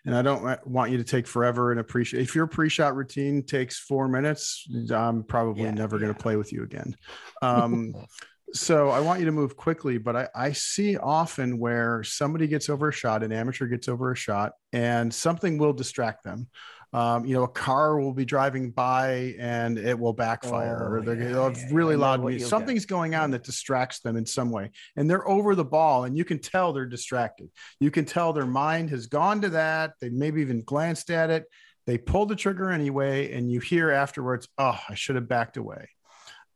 [0.07, 2.23] And I don't want you to take forever and appreciate.
[2.23, 6.53] If your pre-shot routine takes four minutes, I'm probably Yeah, never going to play with
[6.53, 6.97] you again.
[7.43, 7.95] Um,
[8.53, 12.69] so I want you to move quickly, but I, I see often where somebody gets
[12.69, 16.49] over a shot, an amateur gets over a shot, and something will distract them.
[16.95, 21.03] Um, you know, a car will be driving by and it will backfire, Oh, or
[21.03, 22.49] they're yeah, have yeah, really know loud music.
[22.49, 26.17] Something's going on that distracts them in some way, and they're over the ball, and
[26.17, 27.51] you can tell they're distracted.
[27.79, 29.93] You can tell their mind has gone to that.
[30.01, 31.45] They maybe even glanced at it.
[31.87, 35.91] They pull the trigger anyway, and you hear afterwards, "Oh, I should have backed away."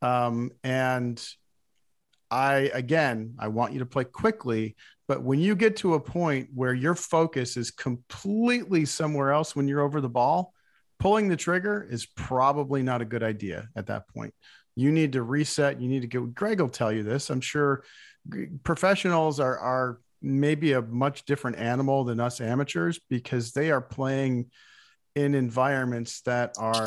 [0.00, 1.22] Um, and
[2.32, 4.74] I again, I want you to play quickly,
[5.06, 9.68] but when you get to a point where your focus is completely somewhere else when
[9.68, 10.54] you're over the ball,
[10.98, 14.32] pulling the trigger is probably not a good idea at that point.
[14.76, 15.78] You need to reset.
[15.78, 16.24] You need to go.
[16.24, 17.28] Greg will tell you this.
[17.28, 17.84] I'm sure
[18.64, 24.46] professionals are are maybe a much different animal than us amateurs because they are playing
[25.14, 26.86] in environments that are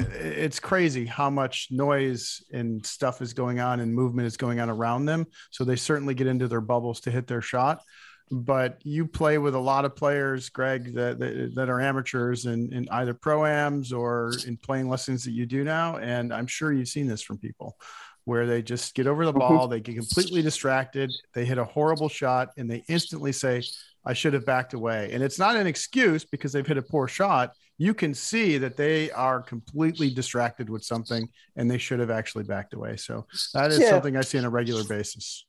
[0.00, 4.70] it's crazy how much noise and stuff is going on and movement is going on
[4.70, 5.26] around them.
[5.50, 7.80] So they certainly get into their bubbles to hit their shot.
[8.30, 12.72] But you play with a lot of players, Greg, that that, that are amateurs in,
[12.72, 15.98] in either proams or in playing lessons that you do now.
[15.98, 17.76] And I'm sure you've seen this from people
[18.24, 22.08] where they just get over the ball, they get completely distracted, they hit a horrible
[22.08, 23.62] shot, and they instantly say,
[24.04, 25.10] I should have backed away.
[25.12, 28.76] And it's not an excuse because they've hit a poor shot you can see that
[28.76, 32.96] they are completely distracted with something and they should have actually backed away.
[32.96, 33.90] So that is Yeah.
[33.90, 35.46] something I see on a regular basis.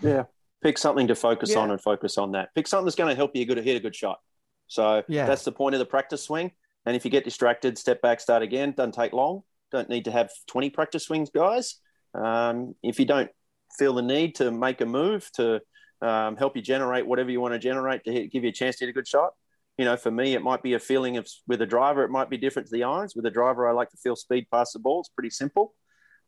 [0.00, 0.24] Yeah.
[0.62, 1.58] Pick something to focus Yeah.
[1.58, 2.54] on and focus on that.
[2.54, 4.20] Pick something that's going to help you good hit a good shot.
[4.68, 5.26] So Yeah.
[5.26, 6.52] that's the point of the practice swing.
[6.86, 8.74] And if you get distracted, step back, start again.
[8.76, 9.42] Doesn't take long.
[9.72, 11.80] Don't need to have 20 practice swings, guys.
[12.14, 13.30] Um, if you don't
[13.76, 15.60] feel the need to make a move to
[16.00, 18.76] um, help you generate whatever you want to generate to hit, give you a chance
[18.76, 19.32] to hit a good shot.
[19.78, 22.28] You know, for me, it might be a feeling of with a driver, it might
[22.28, 23.16] be different to the irons.
[23.16, 25.00] With a driver, I like to feel speed past the ball.
[25.00, 25.74] It's pretty simple.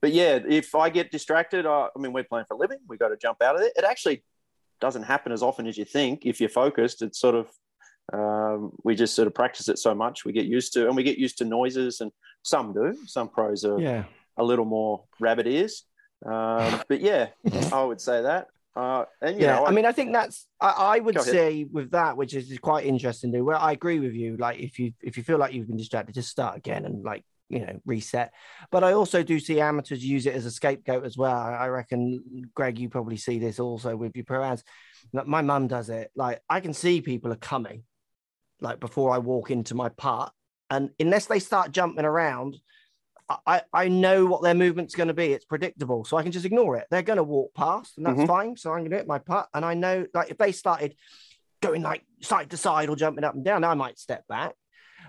[0.01, 2.79] But yeah, if I get distracted, I, I mean, we're playing for a living.
[2.89, 3.73] We got to jump out of it.
[3.77, 4.25] It actually
[4.81, 6.25] doesn't happen as often as you think.
[6.27, 7.49] If you're focused, it's sort of
[8.13, 11.03] um, we just sort of practice it so much we get used to, and we
[11.03, 12.01] get used to noises.
[12.01, 12.97] And some do.
[13.07, 14.05] Some pros are Yeah.
[14.37, 15.85] a little more rabbit ears.
[16.25, 17.29] Um, but yeah,
[17.73, 18.49] I would say that.
[18.77, 21.33] Uh, and you yeah, know, I mean, I think that's I, I would Go ahead.
[21.33, 23.31] say with that, which is quite interesting.
[23.31, 25.77] Though, where I agree with you, like if you if you feel like you've been
[25.77, 28.33] distracted, just start again and like you know reset.
[28.73, 31.37] But I also do see amateurs use it as a scapegoat as well.
[31.37, 34.65] I I reckon, Greg, you probably see this also with your pro-ams.
[35.13, 36.11] Like, My mum does it.
[36.17, 37.85] Like I can see people are coming,
[38.61, 40.33] like before I walk into my part,
[40.69, 42.57] and unless they start jumping around.
[43.47, 45.33] I, I know what their movement's going to be.
[45.33, 46.87] It's predictable, so I can just ignore it.
[46.91, 48.27] They're going to walk past, and that's Mhm.
[48.27, 48.57] fine.
[48.57, 50.95] So I'm going to hit my putt, and I know, like, if they started
[51.63, 54.53] going like side to side or jumping up and down, I might step back.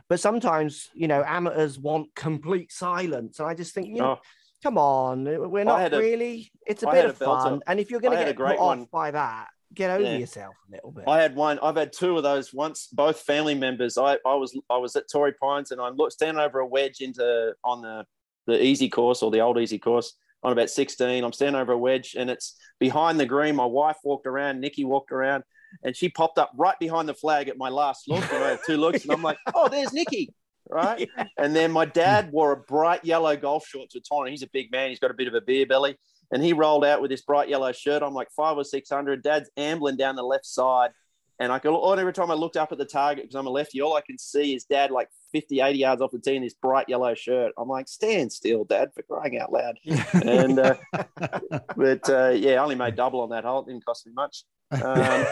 [0.08, 4.22] But sometimes, you know, amateurs want complete silence, and I just think, you know, Oh.
[4.64, 6.52] come on, we're not had a- really.
[6.66, 7.44] It's a I bit of a belter.
[7.44, 10.18] fun, and if you're going to get great put off by that, get over Yeah.
[10.18, 11.06] yourself a little bit.
[11.08, 11.60] I had one.
[11.62, 12.54] I've had two of those.
[12.54, 13.98] Once, both family members.
[13.98, 17.54] I, I was I was at Torrey Pines and I'm standing over a wedge into
[17.64, 18.06] on the
[18.48, 21.24] the easy course or the old easy course on about 16.
[21.24, 23.56] I'm standing over a wedge and it's behind the green.
[23.56, 24.62] My wife walked around.
[24.62, 25.44] Nikki walked around,
[25.84, 28.24] and she popped up right behind the flag at my last look.
[28.32, 30.34] And I had two looks, and I'm like, oh, there's Nikki.
[30.70, 31.08] Right.
[31.38, 34.32] And then my dad wore a bright yellow golf short to a tournament.
[34.32, 34.90] He's a big man.
[34.90, 35.96] He's got a bit of a beer belly.
[36.32, 38.04] And he rolled out with this bright yellow shirt.
[38.04, 39.24] I'm like five or 600.
[39.24, 40.92] Dad's ambling down the left side.
[41.38, 43.50] And I go, oh, every time I looked up at the target, because I'm a
[43.50, 46.42] lefty, all I can see is dad like 50, 80 yards off the tee in
[46.42, 47.52] this bright yellow shirt.
[47.58, 49.78] I'm like, stand still, dad, for crying out loud.
[50.14, 50.76] And, uh,
[51.76, 53.64] but uh, yeah, I only made double on that hole.
[53.64, 54.46] It didn't cost me much.
[54.72, 55.26] Um,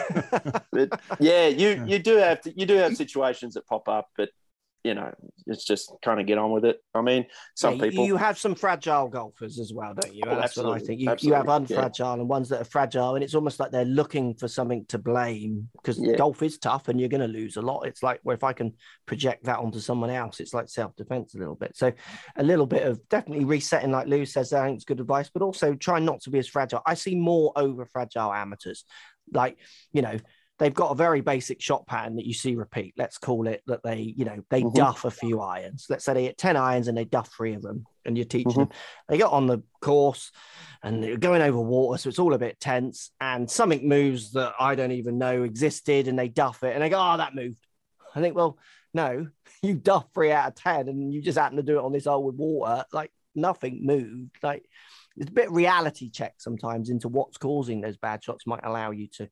[0.72, 4.30] but yeah, you you do have to, you do have situations that pop up, but
[4.84, 5.12] you know,
[5.46, 6.78] it's just kind of get on with it.
[6.94, 8.04] I mean, some Yeah, people.
[8.04, 10.24] you have some fragile golfers as well, don't you?
[10.28, 11.00] Oh, That's what I think.
[11.00, 11.82] You, you have absolutely, yeah.
[11.88, 14.98] unfragile and ones that are fragile, and it's almost like they're looking for something to
[14.98, 16.16] blame because Yeah.
[16.16, 17.86] golf is tough and you're going to lose a lot.
[17.86, 18.74] It's like, well, if I can
[19.06, 21.74] project that onto someone else, it's like self defense a little bit.
[21.76, 21.90] So,
[22.36, 25.42] a little bit of definitely resetting, like Lou says, I think it's good advice, but
[25.42, 26.82] also try not to be as fragile.
[26.84, 28.84] I see more over fragile amateurs,
[29.32, 29.56] like
[29.94, 30.18] you know.
[30.58, 32.94] They've got a very basic shot pattern that you see repeat.
[32.96, 34.74] Let's call it that they, you know, they Mhm.
[34.74, 35.86] duff a few irons.
[35.90, 38.52] Let's say they hit 10 irons and they duff three of them, and you're teaching
[38.52, 38.68] Mhm.
[38.68, 38.78] them.
[39.08, 40.30] They get on the course
[40.82, 43.10] and they're going over water, so it's all a bit tense.
[43.20, 46.88] And something moves that I don't even know existed, and they duff it, and they
[46.88, 47.58] go, "Oh, that moved."
[48.14, 48.58] I think, well,
[48.92, 49.26] no,
[49.62, 52.04] you duff three out of ten, and you just happen to do it on this
[52.04, 52.84] hole with water.
[52.92, 54.36] Like nothing moved.
[54.40, 54.68] Like
[55.16, 59.08] it's a bit reality check sometimes into what's causing those bad shots might allow you
[59.16, 59.28] to.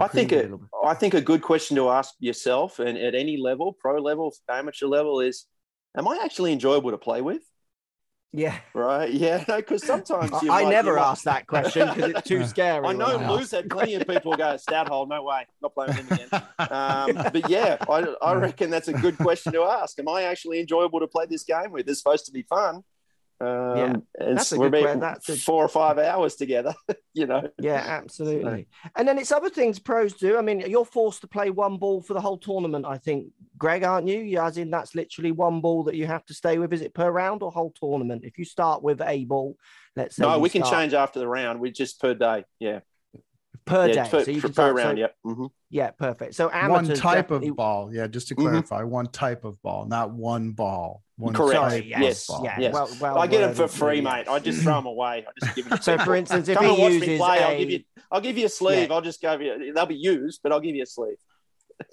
[0.00, 0.68] I think improve a little bit.
[0.84, 4.86] I think a good question to ask yourself, and at any level, pro level, amateur
[4.86, 5.46] level, is,
[5.96, 7.42] am I actually enjoyable to play with?
[8.30, 9.10] Yeah, Right?
[9.10, 12.28] Yeah, because sometimes you I, I might- never you might- ask that question because it's
[12.28, 12.86] too scary.
[12.86, 15.06] I know ask Lou's had plenty of people go stout hole.
[15.06, 16.42] No way, not playing with him again.
[16.58, 19.98] Um, but yeah, I, I reckon that's a good question to ask.
[19.98, 21.88] Am I actually enjoyable to play this game with?
[21.88, 22.82] It's supposed to be fun.
[23.40, 26.74] Um, Yeah, that's a we're good que- about that's a- four or five hours together.
[27.14, 28.66] you know, Yeah, absolutely.
[28.96, 30.36] And then it's other things pros do.
[30.36, 33.84] I mean, you're forced to play one ball for the whole tournament, I think, Greg,
[33.84, 34.18] aren't you?
[34.20, 36.72] Yeah, As in, that's literally one ball that you have to stay with.
[36.72, 38.24] Is it per round or whole tournament?
[38.24, 39.56] If you start with a ball,
[39.94, 40.22] let's say.
[40.24, 41.60] no, you we can change after the round.
[41.60, 42.44] We just per day.
[42.58, 42.80] Yeah,
[43.66, 44.10] per yeah, day.
[44.10, 44.96] per, so you per can start, round.
[44.96, 45.14] so- Yep.
[45.24, 46.34] hmm Yeah, perfect.
[46.34, 47.92] So one amateurs type definitely- of ball.
[47.94, 48.40] Yeah, just to Mhm.
[48.42, 51.02] clarify, one type of ball, not one ball.
[51.18, 51.52] One Correct.
[51.58, 52.56] Sorry, yes, Yes, yeah.
[52.60, 52.72] yes.
[52.72, 54.02] Well, well I get them for free, yeah.
[54.02, 54.28] mate.
[54.28, 55.26] I just throw them away.
[55.26, 55.78] I just give them.
[55.78, 57.38] to So, for instance, if Come he and watch uses me play.
[57.38, 57.80] a, I'll give you.
[58.12, 58.88] I'll give you a sleeve.
[58.88, 58.94] Yeah.
[58.94, 59.72] I'll just give you.
[59.74, 61.16] They'll be used, but I'll give you a sleeve.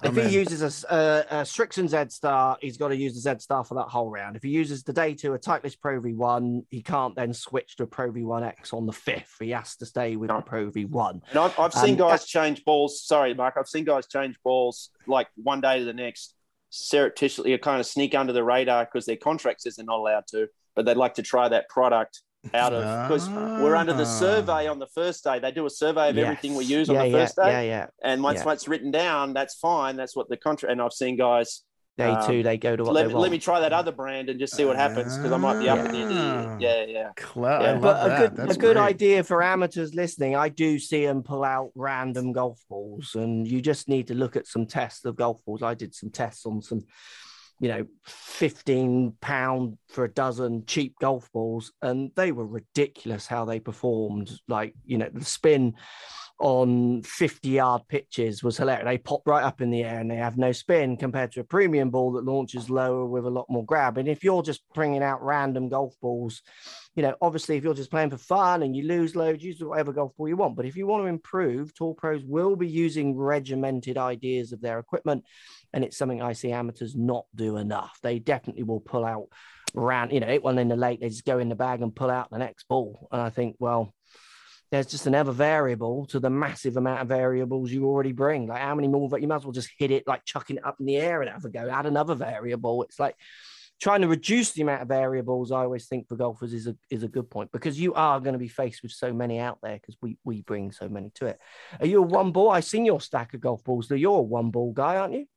[0.03, 0.29] if I'm he in.
[0.31, 3.63] uses a, s- a, a Srixon Z Star, he's got to use the Z Star
[3.63, 4.35] for that whole round.
[4.35, 7.83] If he uses the day two, a Titleist Pro V1, he can't then switch to
[7.83, 9.37] a Pro V1X on the fifth.
[9.39, 10.37] He has to stay with No.
[10.37, 11.21] the Pro V1.
[11.31, 13.03] And I've, I've seen Um, guys change balls.
[13.03, 13.55] Sorry, Mark.
[13.57, 16.35] I've seen guys change balls like one day to the next,
[16.75, 20.47] surreptitiously, kind of sneak under the radar because their contract says they're not allowed to,
[20.75, 22.21] but they'd like to try that product
[22.53, 25.39] out of because we're under the survey on the first day.
[25.39, 27.61] They do a survey of everything we use yeah, on the yeah, first day, Yeah,
[27.61, 27.87] yeah.
[28.03, 28.45] and once yeah.
[28.45, 29.95] that's written down, that's fine.
[29.95, 30.71] That's what the contract.
[30.71, 31.61] And I've seen guys
[31.97, 33.21] Day Um, two, they go to what let, they me- want.
[33.21, 35.69] let me try that other brand and just see what happens because I might be
[35.69, 36.57] up at the end of the year.
[36.59, 37.09] Yeah, yeah.
[37.15, 38.83] Cle- Yeah, I love but a good, That's a good great.
[38.83, 40.35] idea for amateurs listening.
[40.35, 44.35] I do see them pull out random golf balls, and you just need to look
[44.35, 45.63] at some tests of golf balls.
[45.63, 46.81] I did some tests on some,
[47.61, 53.45] you know, fifteen pound for a dozen cheap golf balls, and they were ridiculous how
[53.45, 54.29] they performed.
[54.49, 55.75] Like you know, the spin
[56.39, 58.85] on 50 yard pitches was hilarious.
[58.85, 61.45] They pop right up in the air and they have no spin compared to a
[61.45, 63.97] premium ball that launches lower with a lot more grab.
[63.97, 66.41] And if you're just bringing out random golf balls,
[66.95, 69.93] you know, obviously, if you're just playing for fun and you lose loads, use whatever
[69.93, 70.57] golf ball you want.
[70.57, 74.79] But if you want to improve, Tour Pros will be using regimented ideas of their
[74.79, 75.23] equipment.
[75.71, 77.97] And it's something I see amateurs not do enough.
[78.03, 79.27] They definitely will pull out
[79.73, 81.95] round, you know, hit one in the lake, they just go in the bag and
[81.95, 83.07] pull out the next ball.
[83.11, 83.93] And I think, well,
[84.75, 88.47] there's just another variable to the massive amount of variables you already bring.
[88.47, 89.17] Like how many more?
[89.17, 91.31] You might as well just hit it, like chucking it up in the air and
[91.31, 91.69] have a go.
[91.69, 92.83] Add another variable.
[92.83, 93.15] It's like
[93.79, 95.51] trying to reduce the amount of variables.
[95.51, 98.33] I always think for golfers is a is a good point because you are going
[98.33, 101.27] to be faced with so many out there because we we bring so many to
[101.27, 101.39] it.
[101.79, 102.51] Are you a one ball?
[102.51, 103.87] I've seen your stack of golf balls.
[103.87, 105.27] Though you're a one ball guy, aren't you?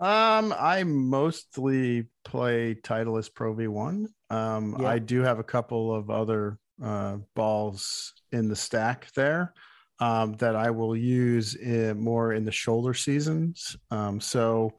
[0.00, 4.06] Um, I mostly play Titleist Pro V1.
[4.30, 4.88] Um, Yeah.
[4.88, 9.54] I do have a couple of other uh, balls in the stack there
[10.00, 13.76] um, that I will use in, more in the shoulder seasons.
[13.90, 14.72] Um, so,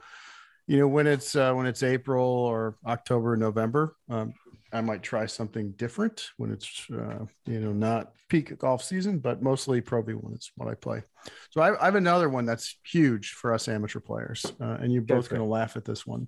[0.67, 4.33] you know, when it's uh, when it's April or October, November, um,
[4.71, 9.41] I might try something different when it's uh, you know not peak golf season, but
[9.41, 11.01] mostly Pro V1 is what I play.
[11.49, 15.01] So I, I have another one that's huge for us amateur players, uh, and you're
[15.01, 16.27] both going to laugh at this one.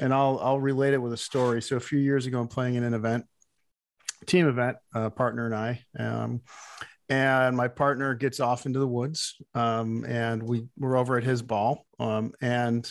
[0.00, 1.62] And I'll I'll relate it with a story.
[1.62, 3.26] So a few years ago, I'm playing in an event,
[4.28, 6.42] team event, uh, partner and I, um,
[7.08, 11.42] and my partner gets off into the woods, um, and we we're over at his
[11.42, 12.88] ball, um, and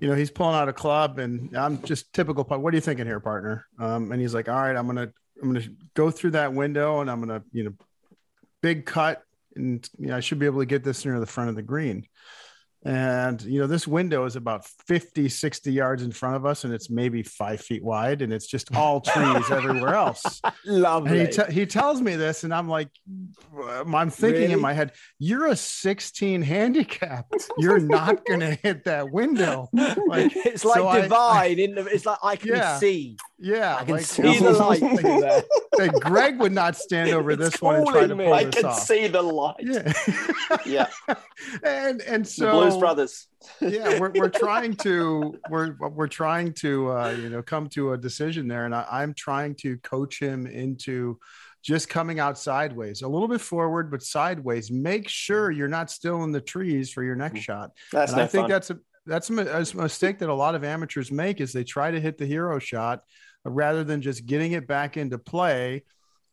[0.00, 2.44] you know he's pulling out a club, and I'm just typical.
[2.44, 3.66] What are you thinking here, partner?
[3.78, 5.12] Um, and he's like, all right, I'm gonna
[5.42, 7.72] I'm gonna go through that window, and I'm gonna you know
[8.62, 9.22] big cut
[9.56, 11.62] and you know, I should be able to get this near the front of the
[11.62, 12.06] green.
[12.84, 16.74] And you know, this window is about 50, 60 yards in front of us, and
[16.74, 20.42] it's maybe five feet wide, and it's just all trees everywhere else.
[20.66, 21.20] Lovely.
[21.20, 22.90] And he, te- he tells me this, and I'm like,
[23.58, 24.52] um, I'm thinking Really?
[24.52, 27.26] in my head, you're a 16 handicap.
[27.56, 29.68] You're not going to hit that window.
[30.06, 31.86] Like, it's like so I- divine in the.
[31.86, 32.76] It's like I can Yeah.
[32.78, 33.16] see.
[33.38, 35.44] Yeah, I can like, see the light like,
[35.78, 38.54] like Greg would not stand over It's this one and try to pull I this
[38.54, 38.78] can off.
[38.78, 39.56] see the light.
[39.60, 39.92] Yeah,
[40.64, 40.86] Yeah,
[41.64, 43.26] and and so the Blues Brothers.
[43.60, 47.98] yeah we're, we're trying to we're we're trying to uh you know come to a
[47.98, 51.18] decision there and I, i'm trying to coach him into
[51.62, 56.24] just coming out sideways a little bit forward but sideways make sure you're not still
[56.24, 58.50] in the trees for your next shot That's and i think fun.
[58.50, 61.90] that's a that's a, a mistake that a lot of amateurs make is they try
[61.90, 63.00] to hit the hero shot
[63.44, 65.84] rather than just getting it back into play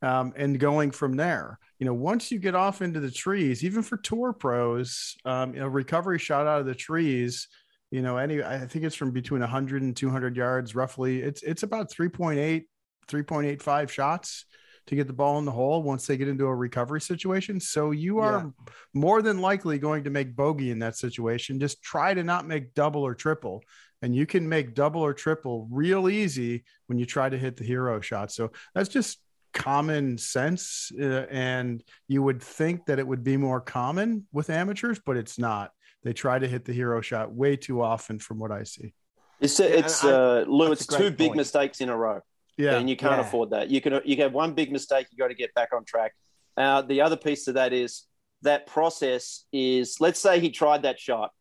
[0.02, 1.60] um, and going from there.
[1.80, 5.60] You know, once you get off into the trees, even for tour pros, um, you
[5.60, 7.48] know, recovery shot out of the trees,
[7.92, 11.22] you know, any, I think it's from between 100 and 200 yards roughly.
[11.22, 12.64] It's, it's about 3.8,
[13.08, 14.46] 3.85 shots
[14.88, 17.60] to get the ball in the hole once they get into a recovery situation.
[17.60, 18.52] So you are
[18.94, 21.60] more than likely going to make bogey in that situation.
[21.60, 23.64] Just try to not make double or triple.
[24.02, 27.64] And you can make double or triple real easy when you try to hit the
[27.64, 28.32] hero shot.
[28.32, 29.20] So that's just
[29.54, 30.92] common sense.
[31.00, 35.38] Uh, and you would think that it would be more common with amateurs, but it's
[35.38, 35.72] not.
[36.04, 38.94] They try to hit the hero shot way too often, from what I see.
[39.40, 40.72] It's Yeah, it's I- uh, Lou.
[40.72, 41.38] It's two great big point.
[41.38, 42.22] mistakes in a row,
[42.58, 42.78] Yeah.
[42.78, 43.28] and you can't Yeah.
[43.28, 43.70] afford that.
[43.70, 45.08] You can you have one big mistake.
[45.12, 46.14] You got to get back on track.
[46.58, 48.08] Uh, the other piece to that is
[48.42, 50.02] that process is.
[50.02, 51.32] Let's say he tried that shot,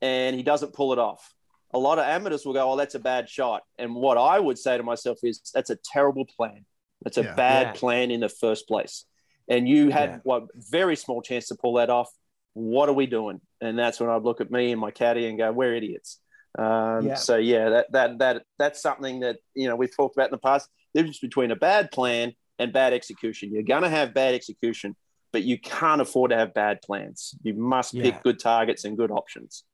[0.00, 1.34] and he doesn't pull it off.
[1.74, 4.58] A lot of amateurs will go, "Oh, that's a bad shot." And what I would
[4.58, 6.64] say to myself is, "That's a terrible plan.
[7.02, 7.34] That's a Yeah.
[7.34, 7.72] bad Yeah.
[7.72, 9.04] plan in the first place."
[9.48, 10.18] And you had Yeah.
[10.24, 12.10] what very small chance to pull that off.
[12.54, 13.40] What are we doing?
[13.60, 16.20] And that's when I'd look at me and my caddy and go, "We're idiots."
[16.58, 17.14] Um, Yeah.
[17.16, 20.38] So yeah, that that that that's something that you know we've talked about in the
[20.38, 20.70] past.
[20.94, 23.52] The difference between a bad plan and bad execution.
[23.52, 24.96] You're going to have bad execution,
[25.32, 27.34] but you can't afford to have bad plans.
[27.42, 28.04] You must Yeah.
[28.04, 29.64] pick good targets and good options.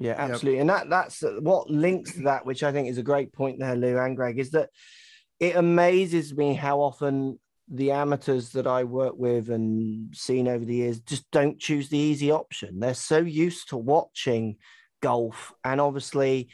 [0.00, 0.30] Yeah, Yep.
[0.30, 0.60] absolutely.
[0.60, 3.76] And that that's what links to that, which I think is a great point there,
[3.76, 4.70] Lou and Greg, is that
[5.38, 10.74] it amazes me how often the amateurs that I work with and seen over the
[10.74, 12.80] years just don't choose the easy option.
[12.80, 14.56] They're so used to watching
[15.02, 16.48] golf and obviously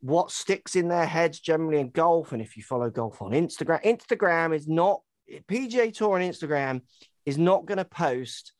[0.00, 2.32] what sticks in their heads generally in golf.
[2.32, 5.00] And if you follow golf on Instagram, Instagram is not
[5.50, 6.82] PGA Tour on Instagram
[7.24, 8.52] is not going to post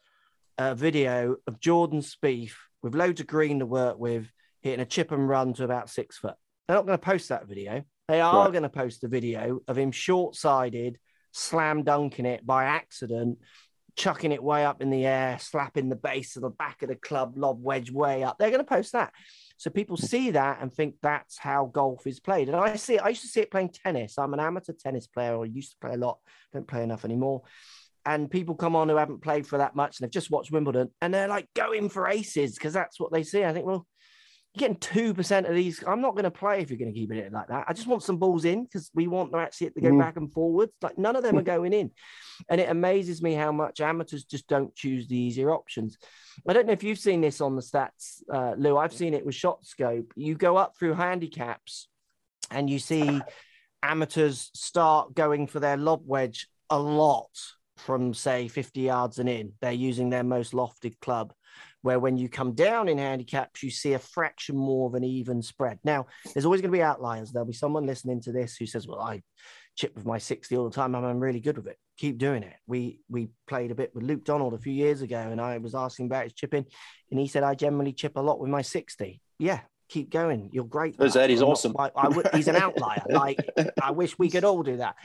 [0.58, 2.54] a video of Jordan Spieth
[2.86, 4.30] with loads of green to work with
[4.62, 6.36] hitting a chip and run to about six foot.
[6.66, 7.82] They're not going to post that video.
[8.06, 8.52] They are right.
[8.52, 10.96] going to post a video of him short sided,
[11.32, 13.38] slam dunking it by accident,
[13.96, 16.94] chucking it way up in the air, slapping the base of the back of the
[16.94, 18.36] club, lob wedge way up.
[18.38, 19.12] They're going to post that.
[19.56, 20.06] So people hmm.
[20.06, 22.48] see that and think that's how golf is played.
[22.48, 24.16] And I see, I used to see it playing tennis.
[24.16, 26.18] I'm an amateur tennis player, or used to play a lot,
[26.52, 27.42] don't play enough anymore.
[28.06, 30.90] And people come on who haven't played for that much and they've just watched Wimbledon
[31.02, 33.42] and they're like going for aces because that's what they see.
[33.42, 33.84] I think, well,
[34.54, 35.82] you're getting two percent of these.
[35.84, 37.64] I'm not going to play if you're going to keep it like that.
[37.68, 39.98] I just want some balls in because we want to actually to go mm.
[39.98, 40.72] back and forwards.
[40.80, 41.90] Like none of them are going in,
[42.48, 45.98] and it amazes me how much amateurs just don't choose the easier options.
[46.48, 48.78] I don't know if you've seen this on the stats, uh, Lou.
[48.78, 50.12] I've seen it with ShotScope.
[50.14, 51.88] You go up through handicaps,
[52.50, 53.20] and you see
[53.82, 57.28] amateurs start going for their lob wedge a lot
[57.76, 59.52] from say 50 yards and in.
[59.60, 61.32] They're using their most lofted club
[61.82, 65.40] where when you come down in handicaps, you see a fraction more of an even
[65.40, 65.78] spread.
[65.84, 67.30] Now, there's always going to be outliers.
[67.30, 69.22] There'll be someone listening to this who says, Well, I
[69.76, 70.94] chip with my 60 all the time.
[70.94, 71.78] I'm really good with it.
[71.98, 72.54] Keep doing it.
[72.66, 75.74] We we played a bit with Luke Donald a few years ago, and I was
[75.74, 76.66] asking about his chipping,
[77.10, 79.20] and he said, I generally chip a lot with my 60.
[79.38, 80.50] Yeah, keep going.
[80.52, 80.96] You're great.
[80.98, 81.74] That is awesome.
[81.76, 83.02] Not, I, I, he's an outlier.
[83.08, 83.38] like
[83.82, 84.96] I wish we could all do that.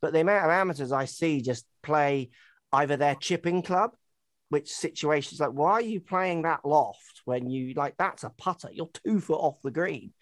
[0.00, 2.30] But the amount of amateurs I see just play
[2.72, 3.92] either their chipping club
[4.50, 8.68] which situations like why are you playing that loft when you like that's a putter
[8.72, 10.12] you're two foot off the green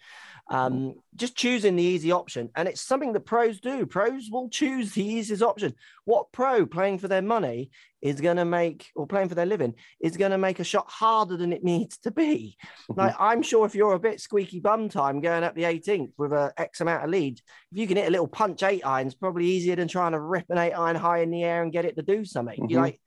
[0.51, 4.93] um, just choosing the easy option and it's something that pros do pros will choose
[4.93, 5.73] the easiest option
[6.05, 7.69] what pro playing for their money
[8.01, 10.89] is going to make or playing for their living is going to make a shot
[10.89, 12.57] harder than it needs to be
[12.89, 12.99] mm-hmm.
[12.99, 16.33] like i'm sure if you're a bit squeaky bum time going up the 18th with
[16.33, 17.39] a x amount of lead
[17.71, 20.45] if you can hit a little punch eight irons probably easier than trying to rip
[20.49, 22.71] an eight iron high in the air and get it to do something mm-hmm.
[22.71, 22.99] you're like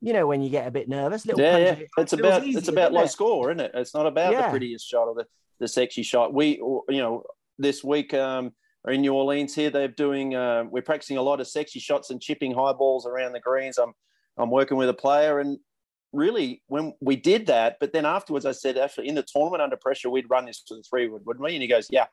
[0.00, 1.24] you know, when you get a bit nervous.
[1.24, 1.76] Little yeah, yeah.
[1.96, 3.08] It's about it's about low it?
[3.08, 3.70] score, isn't it?
[3.72, 4.42] It's not about yeah.
[4.42, 5.24] the prettiest shot or the,
[5.60, 6.32] the sexy shot.
[6.32, 7.24] We, you know,
[7.58, 8.52] this week um,
[8.88, 10.34] in New Orleans here, they're doing.
[10.34, 13.78] Uh, we're practicing a lot of sexy shots and chipping high balls around the greens.
[13.78, 13.92] I'm
[14.36, 15.58] I'm working with a player, and
[16.14, 19.76] really when we did that, but then afterwards, I said, actually, in the tournament under
[19.76, 21.54] pressure, we'd run this to the three wood, wouldn't we?
[21.54, 22.06] And he goes, yeah.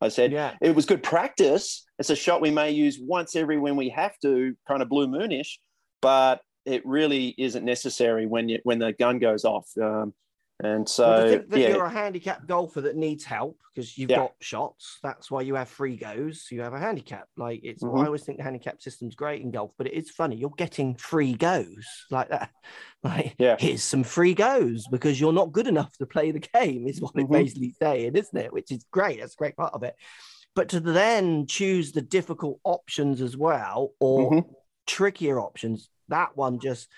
[0.00, 0.54] I said, yeah.
[0.62, 1.84] it was good practice.
[1.98, 5.08] It's a shot we may use once every when we have to, kind of blue
[5.08, 5.58] moonish,
[6.00, 9.66] but it really isn't necessary when you when the gun goes off.
[9.80, 10.14] Um,
[10.60, 11.68] and so, well, that yeah.
[11.68, 14.16] you're a handicapped golfer that needs help because you've yeah.
[14.16, 14.98] got shots.
[15.04, 16.46] That's why you have free goes.
[16.50, 17.28] You have a handicap.
[17.36, 18.00] Like it's, mm-hmm.
[18.00, 20.34] I always think the handicap system's great in golf, but it is funny.
[20.34, 22.50] You're getting free goes like that.
[23.04, 23.54] Like, yeah.
[23.56, 27.14] here's some free goes because you're not good enough to play the game, is what
[27.14, 27.32] mm-hmm.
[27.32, 28.52] it's basically saying, isn't it?
[28.52, 29.20] Which is great.
[29.20, 29.94] That's a great part of it.
[30.56, 34.50] But to then choose the difficult options as well or mm-hmm.
[34.88, 36.88] trickier options that one just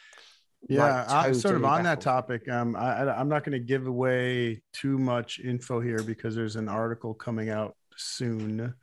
[0.69, 4.63] yeah totally sort of on that topic um I, i'm not going to give away
[4.73, 8.75] too much info here because there's an article coming out soon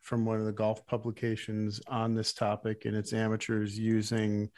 [0.00, 4.50] from one of the golf publications on this topic and it's amateurs using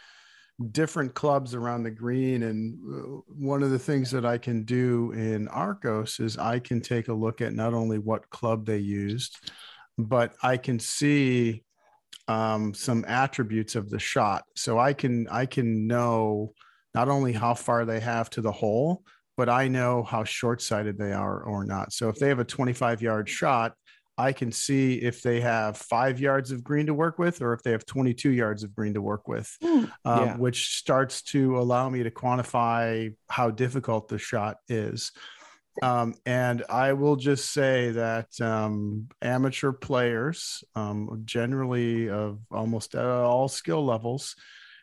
[0.71, 5.13] different clubs around the green and uh, one of the things that i can do
[5.13, 9.51] in arccos is i can take a look at not only what club they used
[9.99, 11.63] but i can see
[12.29, 14.45] um, some attributes of the shot.
[14.57, 16.53] So I can I can know
[16.95, 19.03] not only how far they have to the hole,
[19.37, 21.93] but I know how short sided they are or not.
[21.93, 23.75] So if they have a 25 yard shot,
[24.17, 27.63] I can see if they have five yards of green to work with or if
[27.63, 30.37] they have 22 yards of green to work with, mm, um, yeah.
[30.37, 35.11] which starts to allow me to quantify how difficult the shot is.
[35.83, 43.49] Um, and I will just say that um, amateur players, um, generally of almost all
[43.49, 44.37] skill levels,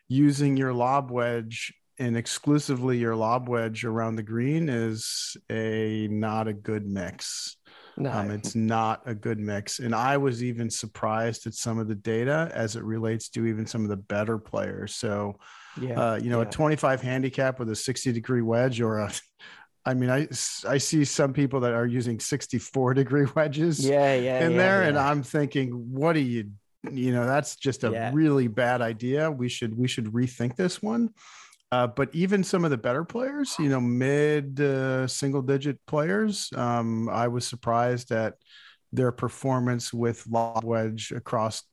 [0.10, 6.48] using your lob wedge and exclusively your lob wedge around the green is a not
[6.48, 7.58] a good mix.
[7.96, 8.12] No.
[8.12, 9.78] Um, it's not a good mix.
[9.78, 13.68] And I was even surprised at some of the data as it relates to even
[13.68, 14.96] some of the better players.
[14.96, 15.38] So,
[15.80, 16.48] yeah, uh, you know, yeah.
[16.48, 19.12] a 25 handicap with a 60 degree wedge or a
[19.86, 20.28] I mean, I
[20.68, 24.82] I see some people that are using 64 degree wedges yeah, yeah, in yeah, there,
[24.84, 24.90] yeah.
[24.90, 26.52] and I'm thinking, what do you,
[26.92, 29.32] you know, that's just a really bad idea.
[29.32, 31.10] We should we should rethink this one.
[31.72, 36.50] Uh, but even some of the better players, you know, mid uh, single digit players,
[36.56, 38.36] um, I was surprised at
[38.92, 41.64] their performance with lob wedge across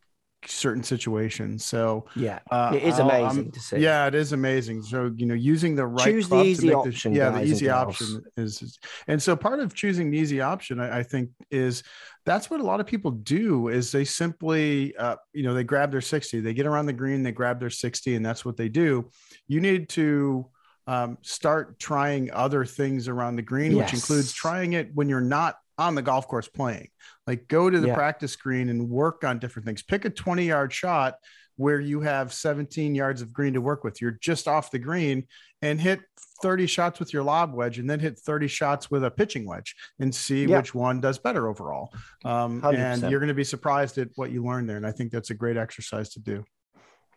[0.47, 1.64] certain situations.
[1.64, 3.78] So yeah, uh, it is amazing um, to see.
[3.78, 4.82] Yeah, it is amazing.
[4.82, 7.12] So you know, using the right choose the easy option.
[7.12, 10.80] The, yeah, the easy option is, is, and so part of choosing the easy option,
[10.80, 11.82] I, I, think, is
[12.24, 13.68] that's what a lot of people do.
[13.68, 17.22] Is they simply, uh, you know, they grab their sixty, they get around the green,
[17.22, 19.11] they grab their sixty, and that's what they do.
[19.49, 20.47] You need to
[20.86, 23.93] um, start trying other things around the green, Yes.
[23.93, 26.89] which includes trying it when you're not on the golf course playing.
[27.26, 27.95] Like go to the Yeah.
[27.95, 29.83] practice green and work on different things.
[29.83, 31.14] Pick a 20 yard shot
[31.57, 34.01] where you have 17 yards of green to work with.
[34.01, 35.26] You're just off the green
[35.61, 36.01] and hit
[36.41, 39.74] 30 shots with your lob wedge and then hit 30 shots with a pitching wedge
[39.99, 40.59] and see Yeah.
[40.59, 41.93] which one does better overall.
[42.24, 44.76] Um, and you're going to be surprised at what you learn there.
[44.76, 46.45] And I think that's a great exercise to do.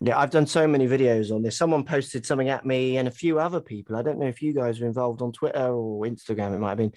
[0.03, 1.55] Yeah, I've done so many videos on this.
[1.55, 3.95] Someone posted something at me and a few other people.
[3.95, 6.55] I don't know if you guys were involved on Twitter or Instagram.
[6.55, 6.93] It might have been.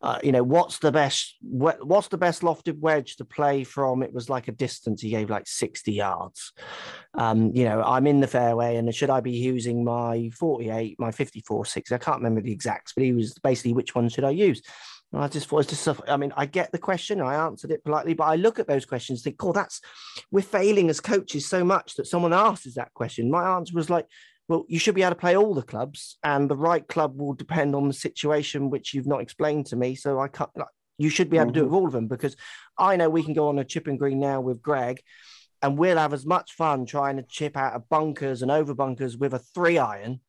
[0.00, 1.36] Uh, you know, what's the best?
[1.42, 4.02] wh- What's the best lofted wedge to play from?
[4.02, 5.02] It was like a distance.
[5.02, 6.52] He gave like sixty yards.
[7.14, 11.10] Um, you know, I'm in the fairway, and should I be using my 48, my
[11.10, 11.94] 54, 60?
[11.94, 14.62] I can't remember the exacts, but he was basically which one should I use?
[15.12, 17.82] And I just thought, it's just, I mean, I get the question, I answered it
[17.82, 19.80] politely, but I look at those questions, think, oh, that's,
[20.30, 23.30] we're failing as coaches so much that someone asks that question.
[23.30, 24.06] My answer was like,
[24.48, 27.34] well, you should be able to play all the clubs, and the right club will
[27.34, 29.94] depend on the situation which you've not explained to me.
[29.94, 32.08] So I can't, like, you should be able to do it with all of them
[32.08, 32.34] because
[32.76, 35.00] I know we can go on a chip and green now with Greg
[35.62, 39.16] and we'll have as much fun trying to chip out of bunkers and over bunkers
[39.16, 40.20] with a three iron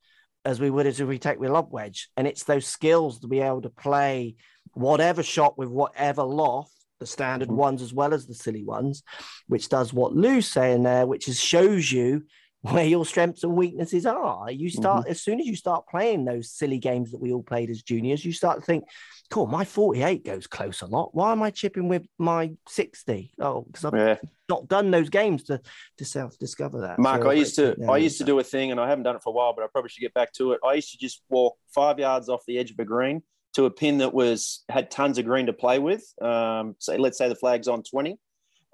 [0.46, 2.10] as we would as if we take with lob wedge.
[2.18, 4.36] And it's those skills to be able to play
[4.74, 7.56] whatever shot with whatever loft, the standard Mhm.
[7.56, 9.02] ones as well as the silly ones,
[9.48, 12.24] which does what Lou's saying there, which is shows you
[12.62, 14.52] where your strengths and weaknesses are.
[14.52, 17.70] You start as soon as you start playing those silly games that we all played
[17.70, 18.84] as juniors, you start to think,
[19.30, 21.16] cool, my 48 goes close a lot.
[21.16, 23.32] Why am I chipping with my 60?
[23.40, 24.18] Oh, because I've Yeah.
[24.50, 25.62] not done those games to
[25.98, 27.00] to self discover that.
[27.00, 29.16] Mark, So I used to I used to do a thing, and I haven't done
[29.16, 30.60] it for a while, but I probably should get back to it.
[30.66, 33.22] I used to just walk five yards off the edge of a green
[33.54, 36.04] to a pin that was had tons of green to play with.
[36.22, 38.18] Um, so let's say the flag's on twenty,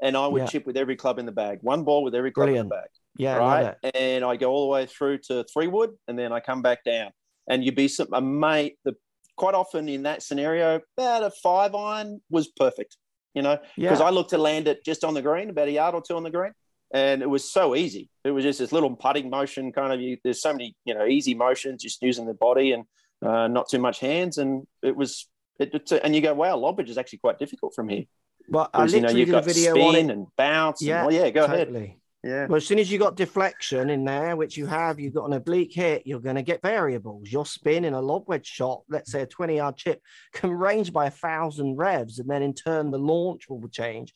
[0.02, 0.48] and I would Yeah.
[0.48, 2.66] chip with every club in the bag, one ball with every club Brilliant.
[2.66, 3.76] in the bag, yeah, right?
[3.84, 3.96] it.
[3.96, 6.84] And I go all the way through to three wood, and then I come back
[6.84, 7.12] down,
[7.50, 8.78] and you'd be some a mate.
[8.86, 8.96] The
[9.38, 12.98] quite often in that scenario, about a five iron was perfect,
[13.34, 14.06] you know because Yeah.
[14.06, 16.24] I looked to land it just on the green, about a yard or two on
[16.24, 16.54] the green,
[16.94, 18.10] and it was so easy.
[18.24, 20.00] It was just this little putting motion, kind of.
[20.00, 22.86] You, there's so many, you know, easy motions, just using the body and
[23.22, 25.28] uh, not too much hands, and it was.
[25.58, 28.04] It, it's and you go, wow, lob wedge is actually quite difficult from here.
[28.50, 30.10] Well, I Whereas, you know, you've did a got video spin on it.
[30.12, 30.82] and bounce.
[30.82, 31.98] Yeah, and, oh, yeah, go ahead.
[32.26, 35.26] Yeah, Well, as soon as you got deflection in there, which you have, you've got
[35.26, 37.32] an oblique hit, you're going to get variables.
[37.32, 40.02] Your spin in a lob wedge shot, let's say a 20 yard chip,
[40.34, 44.12] can range by a thousand revs, and then in turn, the launch will change.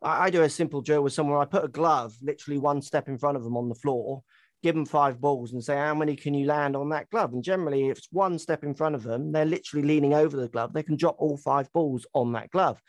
[0.00, 1.40] I, I do a simple drill with someone.
[1.40, 4.22] I put a glove literally one step in front of them on the floor,
[4.62, 7.32] give them five balls, and say, How many can you land on that glove?
[7.32, 10.48] And generally, if it's one step in front of them, they're literally leaning over the
[10.48, 12.80] glove, they can drop all five balls on that glove.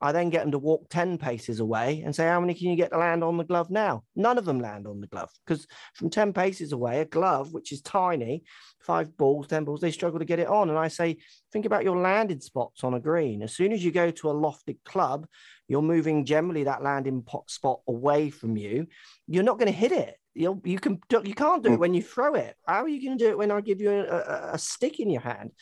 [0.00, 2.76] I then get them to walk 10 paces away and say, How many can you
[2.76, 4.02] get to land on the glove now?
[4.16, 7.72] None of them land on the glove because from 10 paces away, a glove, which
[7.72, 8.42] is tiny,
[8.80, 10.68] five balls, 10 balls, they struggle to get it on.
[10.68, 11.16] And I say,
[11.52, 13.42] Think about your landing spots on a green.
[13.42, 15.26] As soon as you go to a lofted club,
[15.68, 18.86] you're moving generally that landing pot spot away from you.
[19.26, 20.16] You're not going to hit it.
[20.34, 21.78] You'll, you can you can't do it Mm.
[21.78, 22.56] when you throw it.
[22.66, 24.98] How are you going to do it when I give you a, a, a stick
[24.98, 25.52] in your hand?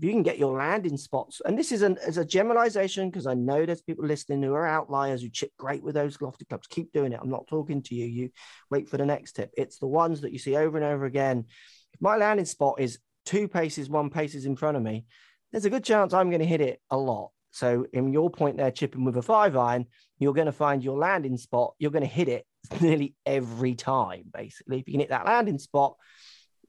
[0.00, 3.26] If you can get your landing spots, and this is an as a generalization because
[3.26, 6.66] I know there's people listening who are outliers who chip great with those lofty clubs.
[6.68, 7.20] Keep doing it.
[7.22, 8.06] I'm not talking to you.
[8.06, 8.30] You
[8.70, 9.50] wait for the next tip.
[9.58, 11.44] It's the ones that you see over and over again.
[11.92, 15.04] If my landing spot is two paces, one paces in front of me,
[15.52, 17.32] there's a good chance I'm going to hit it a lot.
[17.50, 19.84] So, in your point there, chipping with a five iron,
[20.18, 21.74] you're going to find your landing spot.
[21.78, 22.46] You're going to hit it
[22.80, 24.80] nearly every time, basically.
[24.80, 25.96] If you can hit that landing spot,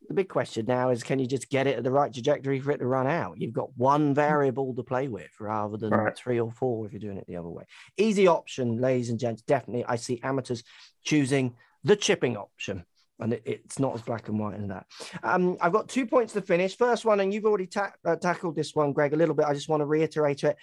[0.07, 2.71] the big question now is can you just get it at the right trajectory for
[2.71, 3.39] it to run out?
[3.39, 6.15] You've got one variable to play with rather than Right.
[6.17, 7.63] three or four if you're doing it the other way.
[7.97, 9.41] Easy option, ladies and gents.
[9.41, 10.63] Definitely, I see amateurs
[11.03, 12.85] choosing the chipping option.
[13.19, 14.87] And it- it's not as black and white as that.
[15.21, 16.75] Um, I've got two points to finish.
[16.75, 19.45] First one, and you've already ta- uh, tackled this one, Greg, a little bit.
[19.45, 20.57] I just want to reiterate it.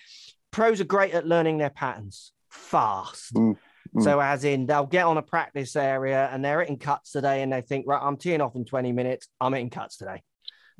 [0.50, 3.34] Pros are great at learning their patterns fast.
[3.34, 3.56] Mm,
[3.94, 4.02] mm.
[4.02, 7.52] So, as in, they'll get on a practice area and they're hitting cuts today, and
[7.52, 9.28] they think, right, I'm teeing off in 20 minutes.
[9.40, 10.22] I'm hitting cuts today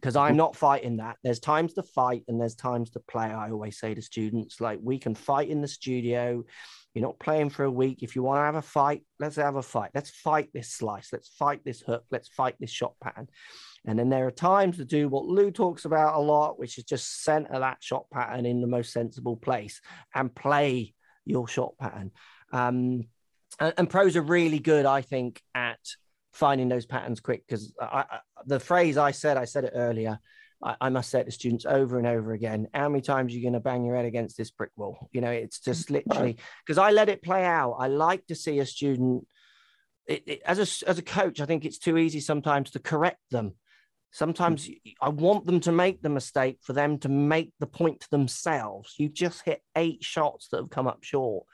[0.00, 1.16] because I'm not fighting that.
[1.24, 3.26] There's times to fight and there's times to play.
[3.26, 6.44] I always say to students, like, we can fight in the studio.
[6.94, 8.02] You're not playing for a week.
[8.02, 9.90] If you want to have a fight, let's have a fight.
[9.94, 11.12] Let's fight this slice.
[11.12, 12.04] Let's fight this hook.
[12.10, 13.28] Let's fight this shot pattern.
[13.86, 16.84] And then there are times to do what Lou talks about a lot, which is
[16.84, 19.80] just center that shot pattern in the most sensible place
[20.14, 20.94] and play
[21.24, 22.12] your shot pattern.
[22.52, 23.04] Um,
[23.60, 25.80] and, and pros are really good, I think, at
[26.32, 27.44] finding those patterns quick.
[27.46, 30.18] Because I, I, the phrase I said, I said it earlier.
[30.62, 33.42] I, I must say to students over and over again: How many times are you
[33.42, 35.08] going to bang your head against this brick wall?
[35.12, 37.76] You know, it's just literally because I let it play out.
[37.78, 39.26] I like to see a student.
[40.06, 43.20] It, it, as a as a coach, I think it's too easy sometimes to correct
[43.30, 43.54] them
[44.10, 44.68] Sometimes
[45.02, 48.94] I want them to make the mistake for them to make the point to themselves.
[48.96, 51.46] You've just hit eight shots that have come up short.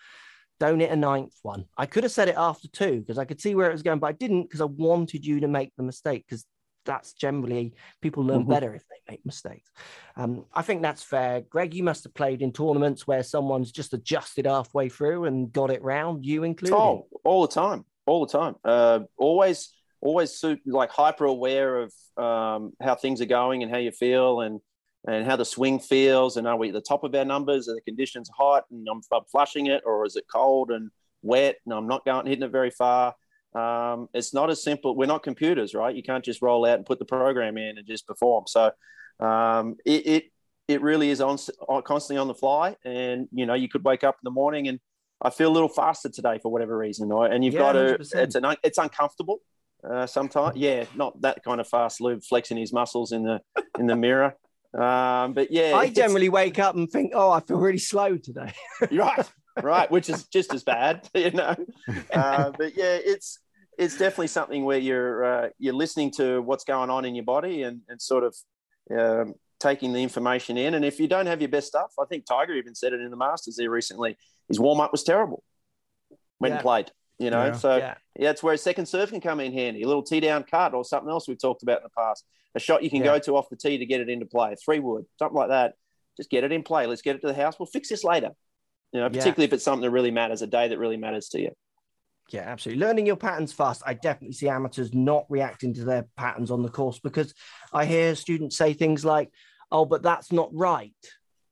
[0.60, 1.64] Don't hit a ninth one.
[1.76, 3.98] I could have said it after two because I could see where it was going,
[3.98, 6.46] but I didn't because I wanted you to make the mistake because
[6.84, 8.50] that's generally people learn mm-hmm.
[8.50, 9.70] better if they make mistakes.
[10.16, 11.40] Um, I think that's fair.
[11.40, 15.70] Greg, you must have played in tournaments where someone's just adjusted halfway through and got
[15.70, 16.76] it round, you included.
[16.76, 18.54] Oh, all the time, all the time.
[18.64, 23.90] Uh, always, always like hyper aware of um, how things are going and how you
[23.90, 24.60] feel and
[25.06, 27.68] and how the swing feels and are we at the top of our numbers?
[27.68, 30.90] Are the conditions hot and I'm, I'm flushing it, or is it cold and
[31.22, 33.14] wet and I'm not going hitting it very far?
[33.54, 34.96] Um, it's not as simple.
[34.96, 35.94] We're not computers, right?
[35.94, 38.44] You can't just roll out and put the program in and just perform.
[38.48, 38.72] So
[39.20, 40.24] um, it, it,
[40.66, 41.38] it really is on
[41.84, 44.80] constantly on the fly, and you know you could wake up in the morning and
[45.20, 47.32] I feel a little faster today for whatever reason, right?
[47.32, 48.14] And you've yeah, got to 100%.
[48.16, 49.38] it's an it's uncomfortable
[49.88, 50.56] uh, sometimes.
[50.56, 52.00] Yeah, not that kind of fast.
[52.00, 53.40] Lube flexing his muscles in the
[53.78, 54.34] in the mirror.
[54.76, 58.52] Um, but yeah, I generally wake up and think, oh, I feel really slow today.
[58.90, 59.30] right,
[59.62, 61.54] right, which is just as bad, you know.
[62.12, 63.38] Uh, but yeah, it's
[63.78, 67.62] it's definitely something where you're uh, you're listening to what's going on in your body
[67.62, 68.36] and, and sort of
[68.96, 70.74] um, taking the information in.
[70.74, 73.10] And if you don't have your best stuff, I think Tiger even said it in
[73.10, 74.16] the Masters there recently.
[74.48, 75.42] His warm up was terrible
[76.38, 76.62] when yeah.
[76.62, 76.90] played.
[77.18, 77.52] You know, yeah.
[77.52, 77.94] so yeah.
[78.16, 79.82] that's where a second serve can come in handy.
[79.82, 82.24] A little tee down cut or something else we've talked about in the past.
[82.54, 84.54] A shot you can go to off the tee to get it into play.
[84.64, 85.74] Three wood, something like that.
[86.16, 86.86] Just get it in play.
[86.86, 87.58] Let's get it to the house.
[87.58, 88.30] We'll fix this later.
[88.92, 91.40] You know, particularly if it's something that really matters, a day that really matters to
[91.40, 91.50] you.
[92.30, 92.84] Yeah, absolutely.
[92.84, 93.82] Learning your patterns fast.
[93.84, 97.34] I definitely see amateurs not reacting to their patterns on the course because
[97.72, 99.30] I hear students say things like,
[99.70, 100.94] oh, but that's not right.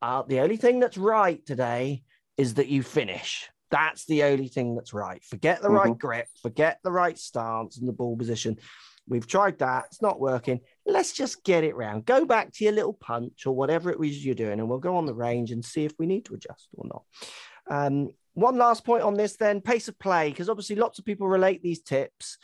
[0.01, 2.05] Uh, the only thing that's right today
[2.37, 3.49] is that you finish.
[3.71, 5.23] That's the only thing that's right.
[5.25, 5.77] Forget the mm-hmm.
[5.77, 8.59] right grip, forget the right stance and the ball position.
[9.09, 9.87] We've tried that.
[9.87, 10.61] It's not working.
[10.87, 12.07] Let's just get it round.
[12.07, 14.97] Go back to your little punch or whatever it was you're doing, and we'll go
[14.97, 17.03] on the range and see if we need to adjust or not.
[17.69, 21.29] Um, one last point on this then pace of play, because obviously lots of people
[21.29, 22.39] relate these tips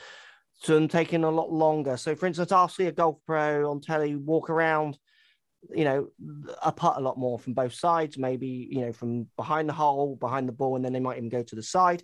[0.65, 1.97] to them taking a lot longer.
[1.97, 4.99] So, for instance, I'll see a golf pro on telly walk around,
[5.75, 6.09] you know,
[6.63, 10.17] a putt a lot more from both sides, maybe, you know, from behind the hole,
[10.17, 12.03] behind the ball, and then they might even go to the side.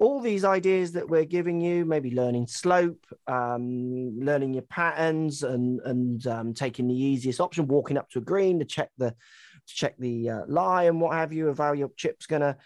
[0.00, 5.80] All these ideas that we're giving you, maybe learning slope, um, learning your patterns, and
[5.84, 9.74] and um, taking the easiest option, walking up to a green to check the to
[9.74, 12.56] check the uh, lie and what have you, of how your chip's gonna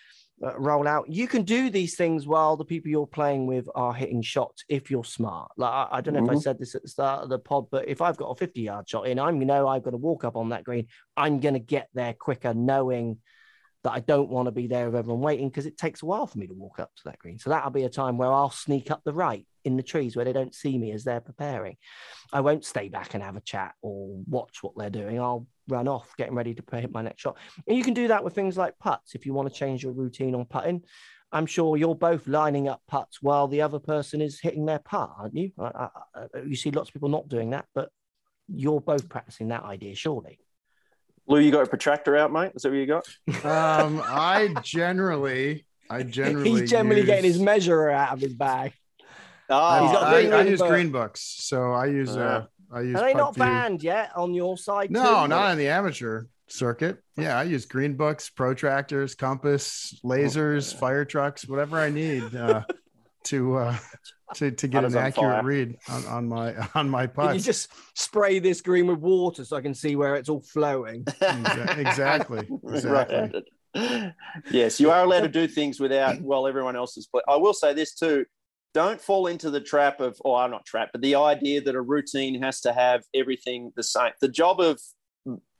[0.45, 1.09] uh, roll out.
[1.09, 4.91] You can do these things while the people you're playing with are hitting shots if
[4.91, 5.51] you're smart.
[5.57, 6.27] Like I, I don't know mm-hmm.
[6.27, 6.43] if I mm-hmm.
[6.43, 8.89] said this at the start of the pod, but if I've got a 50 yard
[8.89, 10.87] shot in, I'm you know I've got to walk up on that green.
[11.17, 13.19] I'm going to get there quicker, knowing
[13.93, 16.39] I don't want to be there with everyone waiting because it takes a while for
[16.39, 17.39] me to walk up to that green.
[17.39, 20.25] So that'll be a time where I'll sneak up the right in the trees where
[20.25, 21.77] they don't see me as they're preparing.
[22.33, 25.21] I won't stay back and have a chat or watch what they're doing.
[25.21, 27.37] I'll run off, getting ready to hit my next shot.
[27.67, 29.93] And you can do that with things like putts if you want to change your
[29.93, 30.83] routine on putting.
[31.31, 35.11] I'm sure you're both lining up putts while the other person is hitting their putt,
[35.19, 35.53] aren't you?
[35.59, 37.91] I, I, I, you see lots of people not doing that, but
[38.49, 40.39] you're both practicing that idea, surely.
[41.29, 42.53] Lou, you got a protractor out, mate?
[42.55, 43.07] Is that what you got?
[43.45, 47.07] Um, I generally, I generally, he's generally use...
[47.07, 48.73] getting his measurer out of his bag.
[49.51, 52.17] Oh, I, I, use green books, so I use.
[52.17, 52.97] Uh, uh I use.
[52.97, 54.91] Are they not banned yet on your side?
[54.91, 57.03] No, too, not on the amateur circuit.
[57.17, 62.65] Yeah, I use green books, protractors, compass, lasers, oh, fire trucks, whatever I need uh,
[63.29, 63.79] to uh,
[64.35, 67.35] to to get an accurate read on, on my on my putt.
[67.35, 71.05] You just spray this green with water so I can see where it's all flowing.
[71.21, 72.49] exactly.
[72.69, 73.45] Exactly.
[74.51, 77.09] yes, you are allowed to do things without well everyone else is.
[77.13, 78.25] But I will say this too:
[78.75, 81.81] don't fall into the trap of, or oh, not trap, but the idea that a
[81.81, 84.13] routine has to have everything the same.
[84.21, 84.81] The job of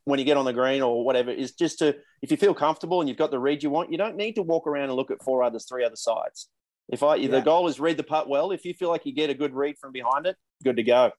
[0.09, 3.01] when you get on the green or whatever is just to, if you feel comfortable
[3.01, 5.11] and you've got the read you want, you don't need to walk around and look
[5.11, 6.49] at four others, three other sides.
[6.89, 7.29] If I, yeah.
[7.29, 8.51] the goal is read the putt well.
[8.51, 11.11] If you feel like you get a good read from behind it, good to go.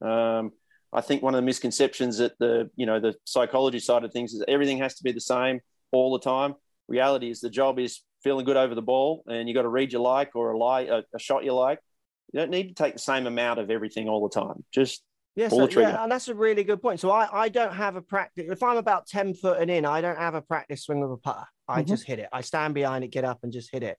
[0.00, 0.52] Um,
[0.92, 4.32] I think one of the misconceptions that the, you know, the psychology side of things
[4.32, 5.60] is everything has to be the same
[5.92, 6.54] all the time.
[6.88, 9.92] Reality is the job is feeling good over the ball and you got to read
[9.92, 11.78] you like or a lie a, a, shot you like
[12.32, 15.02] you don't need to take the same amount of everything all the time just
[15.38, 16.98] yeah, so, yeah, and that's a really good point.
[16.98, 18.46] So I, I don't have a practice.
[18.50, 21.16] If I'm about 10 foot and in, I don't have a practice swing with a
[21.16, 21.46] putter.
[21.68, 21.88] I mm-hmm.
[21.88, 22.28] just hit it.
[22.32, 23.98] I stand behind it, get up and just hit it.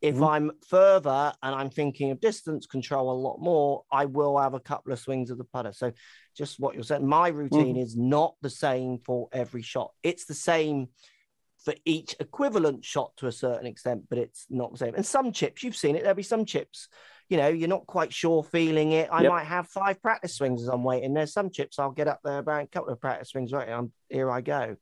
[0.00, 0.24] If mm-hmm.
[0.24, 4.60] I'm further and I'm thinking of distance control a lot more, I will have a
[4.60, 5.72] couple of swings of the putter.
[5.72, 5.92] So
[6.36, 7.82] just what you're saying, my routine mm-hmm.
[7.82, 9.92] is not the same for every shot.
[10.02, 10.88] It's the same
[11.64, 14.96] for each equivalent shot to a certain extent, but it's not the same.
[14.96, 16.88] And some chips, you've seen it, there'll be some chips
[17.30, 19.08] you know, you're not quite sure feeling it.
[19.10, 19.30] I Yep.
[19.30, 21.14] might have five practice swings as I'm waiting.
[21.14, 23.52] There's some chips I'll get up there about a couple of practice swings.
[23.52, 24.30] Right, I'm here.
[24.30, 24.76] I go.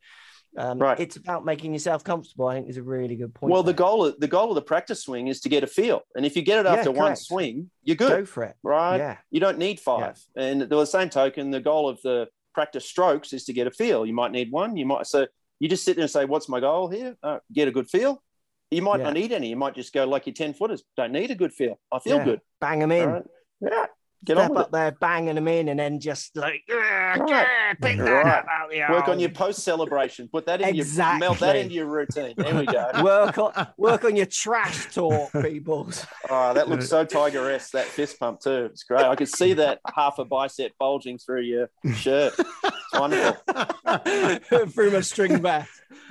[0.57, 0.99] Um, Right.
[0.99, 2.49] It's about making yourself comfortable.
[2.49, 3.53] I think is a really good point.
[3.53, 6.01] Well, the goal of the goal of the practice swing is to get a feel,
[6.17, 8.57] and if you get it Yeah, after one swing, you're go good, for it.
[8.63, 8.97] right?
[8.97, 10.19] Yeah, You don't need five.
[10.35, 14.07] And the same token, the goal of the practice strokes is to get a feel.
[14.07, 14.77] You might need one.
[14.77, 15.27] You might so
[15.61, 18.23] you just sit there and say, "What's my goal here?" Uh, get a good feel.
[18.71, 19.05] You might Yeah.
[19.05, 19.49] not need any.
[19.49, 20.83] You might just go like your ten footers.
[20.97, 21.79] Don't need a good feel.
[21.93, 22.25] I feel Yeah.
[22.25, 22.41] good.
[22.61, 23.09] bang them in.
[23.09, 23.23] Right?
[23.61, 23.87] Yeah.
[24.25, 27.29] Get Step on with up there, banging them in, and then just like yeah, Right.
[27.29, 28.27] yeah, pick that Right.
[28.27, 28.93] up oh, out the.
[28.93, 30.29] Work on your post celebration.
[30.29, 30.87] Put that in your
[31.21, 32.35] melt that into your routine.
[32.37, 32.91] There we go.
[33.05, 35.89] work on work on your trash talk, people.
[36.29, 38.65] Oh, that looks so Tiger esque, that fist pump too.
[38.65, 39.05] It's great.
[39.05, 42.35] I could see that half a bicep bulging through your shirt.
[42.37, 43.37] It's wonderful.
[44.73, 45.41] Through my string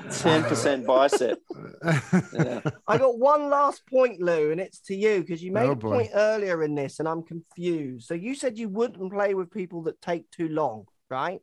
[0.04, 0.24] vest.
[0.24, 1.40] 10% bicep.
[2.34, 2.62] Yeah.
[2.88, 5.76] I got one last point, Lou, and it's to you because you made Oh, a
[5.76, 5.90] boy.
[5.98, 8.08] point earlier in this, and I'm confused.
[8.08, 11.40] So you said you wouldn't play with people that take too long, right?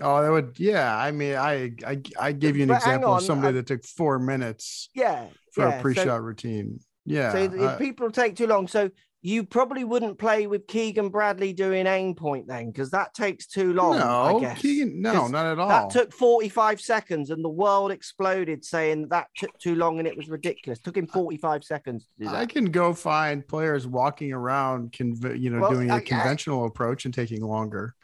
[0.00, 0.96] Oh, that would yeah.
[0.96, 3.66] I mean, I I I gave you an But example on, of somebody I- that
[3.66, 5.26] took four minutes Yeah.
[5.52, 5.78] for yeah.
[5.78, 6.78] a pre-shot routine.
[7.06, 8.90] Yeah, So, so if uh, people take too long, so
[9.20, 13.96] you probably wouldn't play with Keegan Bradley doing AimPoint then, because that takes too long.
[14.00, 14.60] I no, guess.
[14.60, 15.68] Keegan, no, not at all.
[15.68, 20.16] That took 45 seconds and the world exploded saying that, took too long and it
[20.16, 20.78] was ridiculous.
[20.78, 25.50] Took him 45 seconds to do I can go find players walking around, conv- you
[25.50, 27.94] know, Well, doing I- a I- conventional approach and taking longer.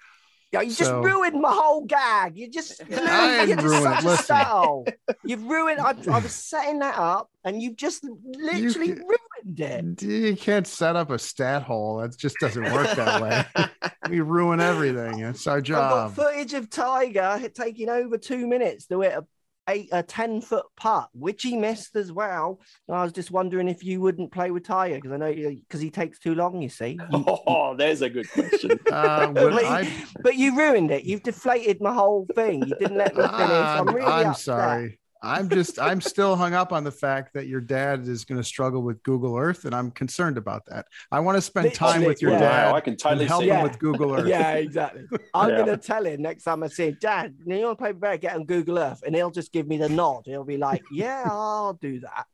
[0.55, 2.37] Yeah, you just ruined my whole gag.
[2.37, 4.03] You just, Lou, I you're just ruin it.
[4.03, 4.85] such a style.
[5.25, 5.81] You've ruined.
[5.81, 10.03] I, I was setting that up, and you've just literally can- ruined it.
[10.03, 11.99] You can't set up a stat hole.
[11.99, 13.69] That just doesn't work that way.
[14.11, 15.21] we ruin everything.
[15.21, 16.15] It's our I've got job.
[16.15, 19.27] footage of Tiger taking over two minutes to hit a
[19.69, 22.61] eight, a ten foot putt, which he missed as well.
[22.89, 25.81] And I was just wondering if you wouldn't play with Tiger because I know because
[25.81, 26.61] he takes too long.
[26.63, 28.79] You see, You- Oh, there's a good question.
[28.91, 29.91] Uh, would But, I, you,
[30.23, 31.05] but you ruined it.
[31.05, 32.61] You've deflated my whole thing.
[32.67, 33.33] You didn't let me finish.
[33.33, 34.45] I'm I'm, really I'm upset.
[34.45, 34.99] sorry.
[35.25, 38.45] I'm just I'm still hung up on the fact that your dad is going to
[38.45, 40.87] struggle with Google Earth, and I'm concerned about that.
[41.11, 42.39] I want to spend time Literally, with your yeah.
[42.41, 43.63] dad Wow, I can totally help see him Yeah.
[43.63, 44.29] with Google Earth.
[44.29, 45.05] Yeah, exactly.
[45.33, 45.59] I'm Yeah.
[45.59, 48.35] gonna tell him next time I see him, Dad, you want to play better, get
[48.35, 50.23] on Google Earth, and he'll just give me the nod.
[50.27, 52.27] He'll be like, "Yeah, I'll do that."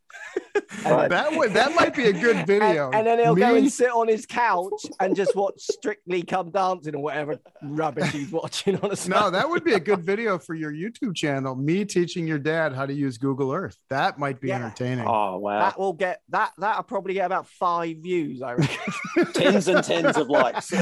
[0.84, 2.90] And then- That would that might be a good video.
[2.92, 6.94] and then he'll go and sit on his couch and just watch Strictly Come Dancing
[6.94, 10.54] or whatever rubbish he's watching on a No, that would be a good video for
[10.54, 11.54] your YouTube channel.
[11.56, 13.76] Me teaching your dad how to use Google Earth.
[13.90, 14.56] That might be Yeah.
[14.56, 15.06] entertaining.
[15.06, 15.58] Oh, wow.
[15.60, 16.52] That will get that.
[16.58, 18.92] That'll probably get about five views, I reckon.
[19.34, 20.72] Tens and tens of likes.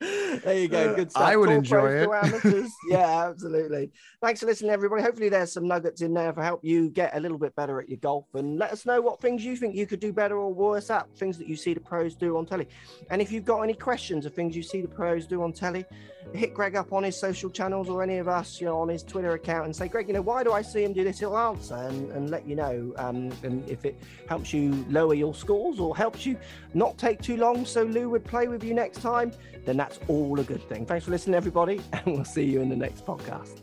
[0.00, 0.94] There you go.
[0.94, 1.22] Good stuff.
[1.22, 2.70] I would enjoy it.
[2.88, 3.90] yeah, absolutely.
[4.22, 5.02] Thanks for listening, everybody.
[5.02, 7.88] Hopefully, there's some nuggets in there for help you get a little bit better at
[7.88, 10.52] your golf, and let us know what things you think you could do better or
[10.52, 11.06] worse at.
[11.16, 12.66] Things that you see the pros do on telly,
[13.10, 15.84] and if you've got any questions of things you see the pros do on telly,
[16.32, 19.02] hit Greg up on his social channels or any of us, you know, on his
[19.02, 21.18] Twitter account, and say, Greg, you know, why do I see him do this?
[21.18, 22.92] He'll answer and, and let you know.
[22.96, 26.36] Um, and if it helps you lower your scores or helps you
[26.74, 29.32] not take too long, so Lou would play with you next time,
[29.64, 30.86] then that's all a good thing.
[30.86, 33.60] Thanks for listening, everybody, and we'll see you in the next podcast.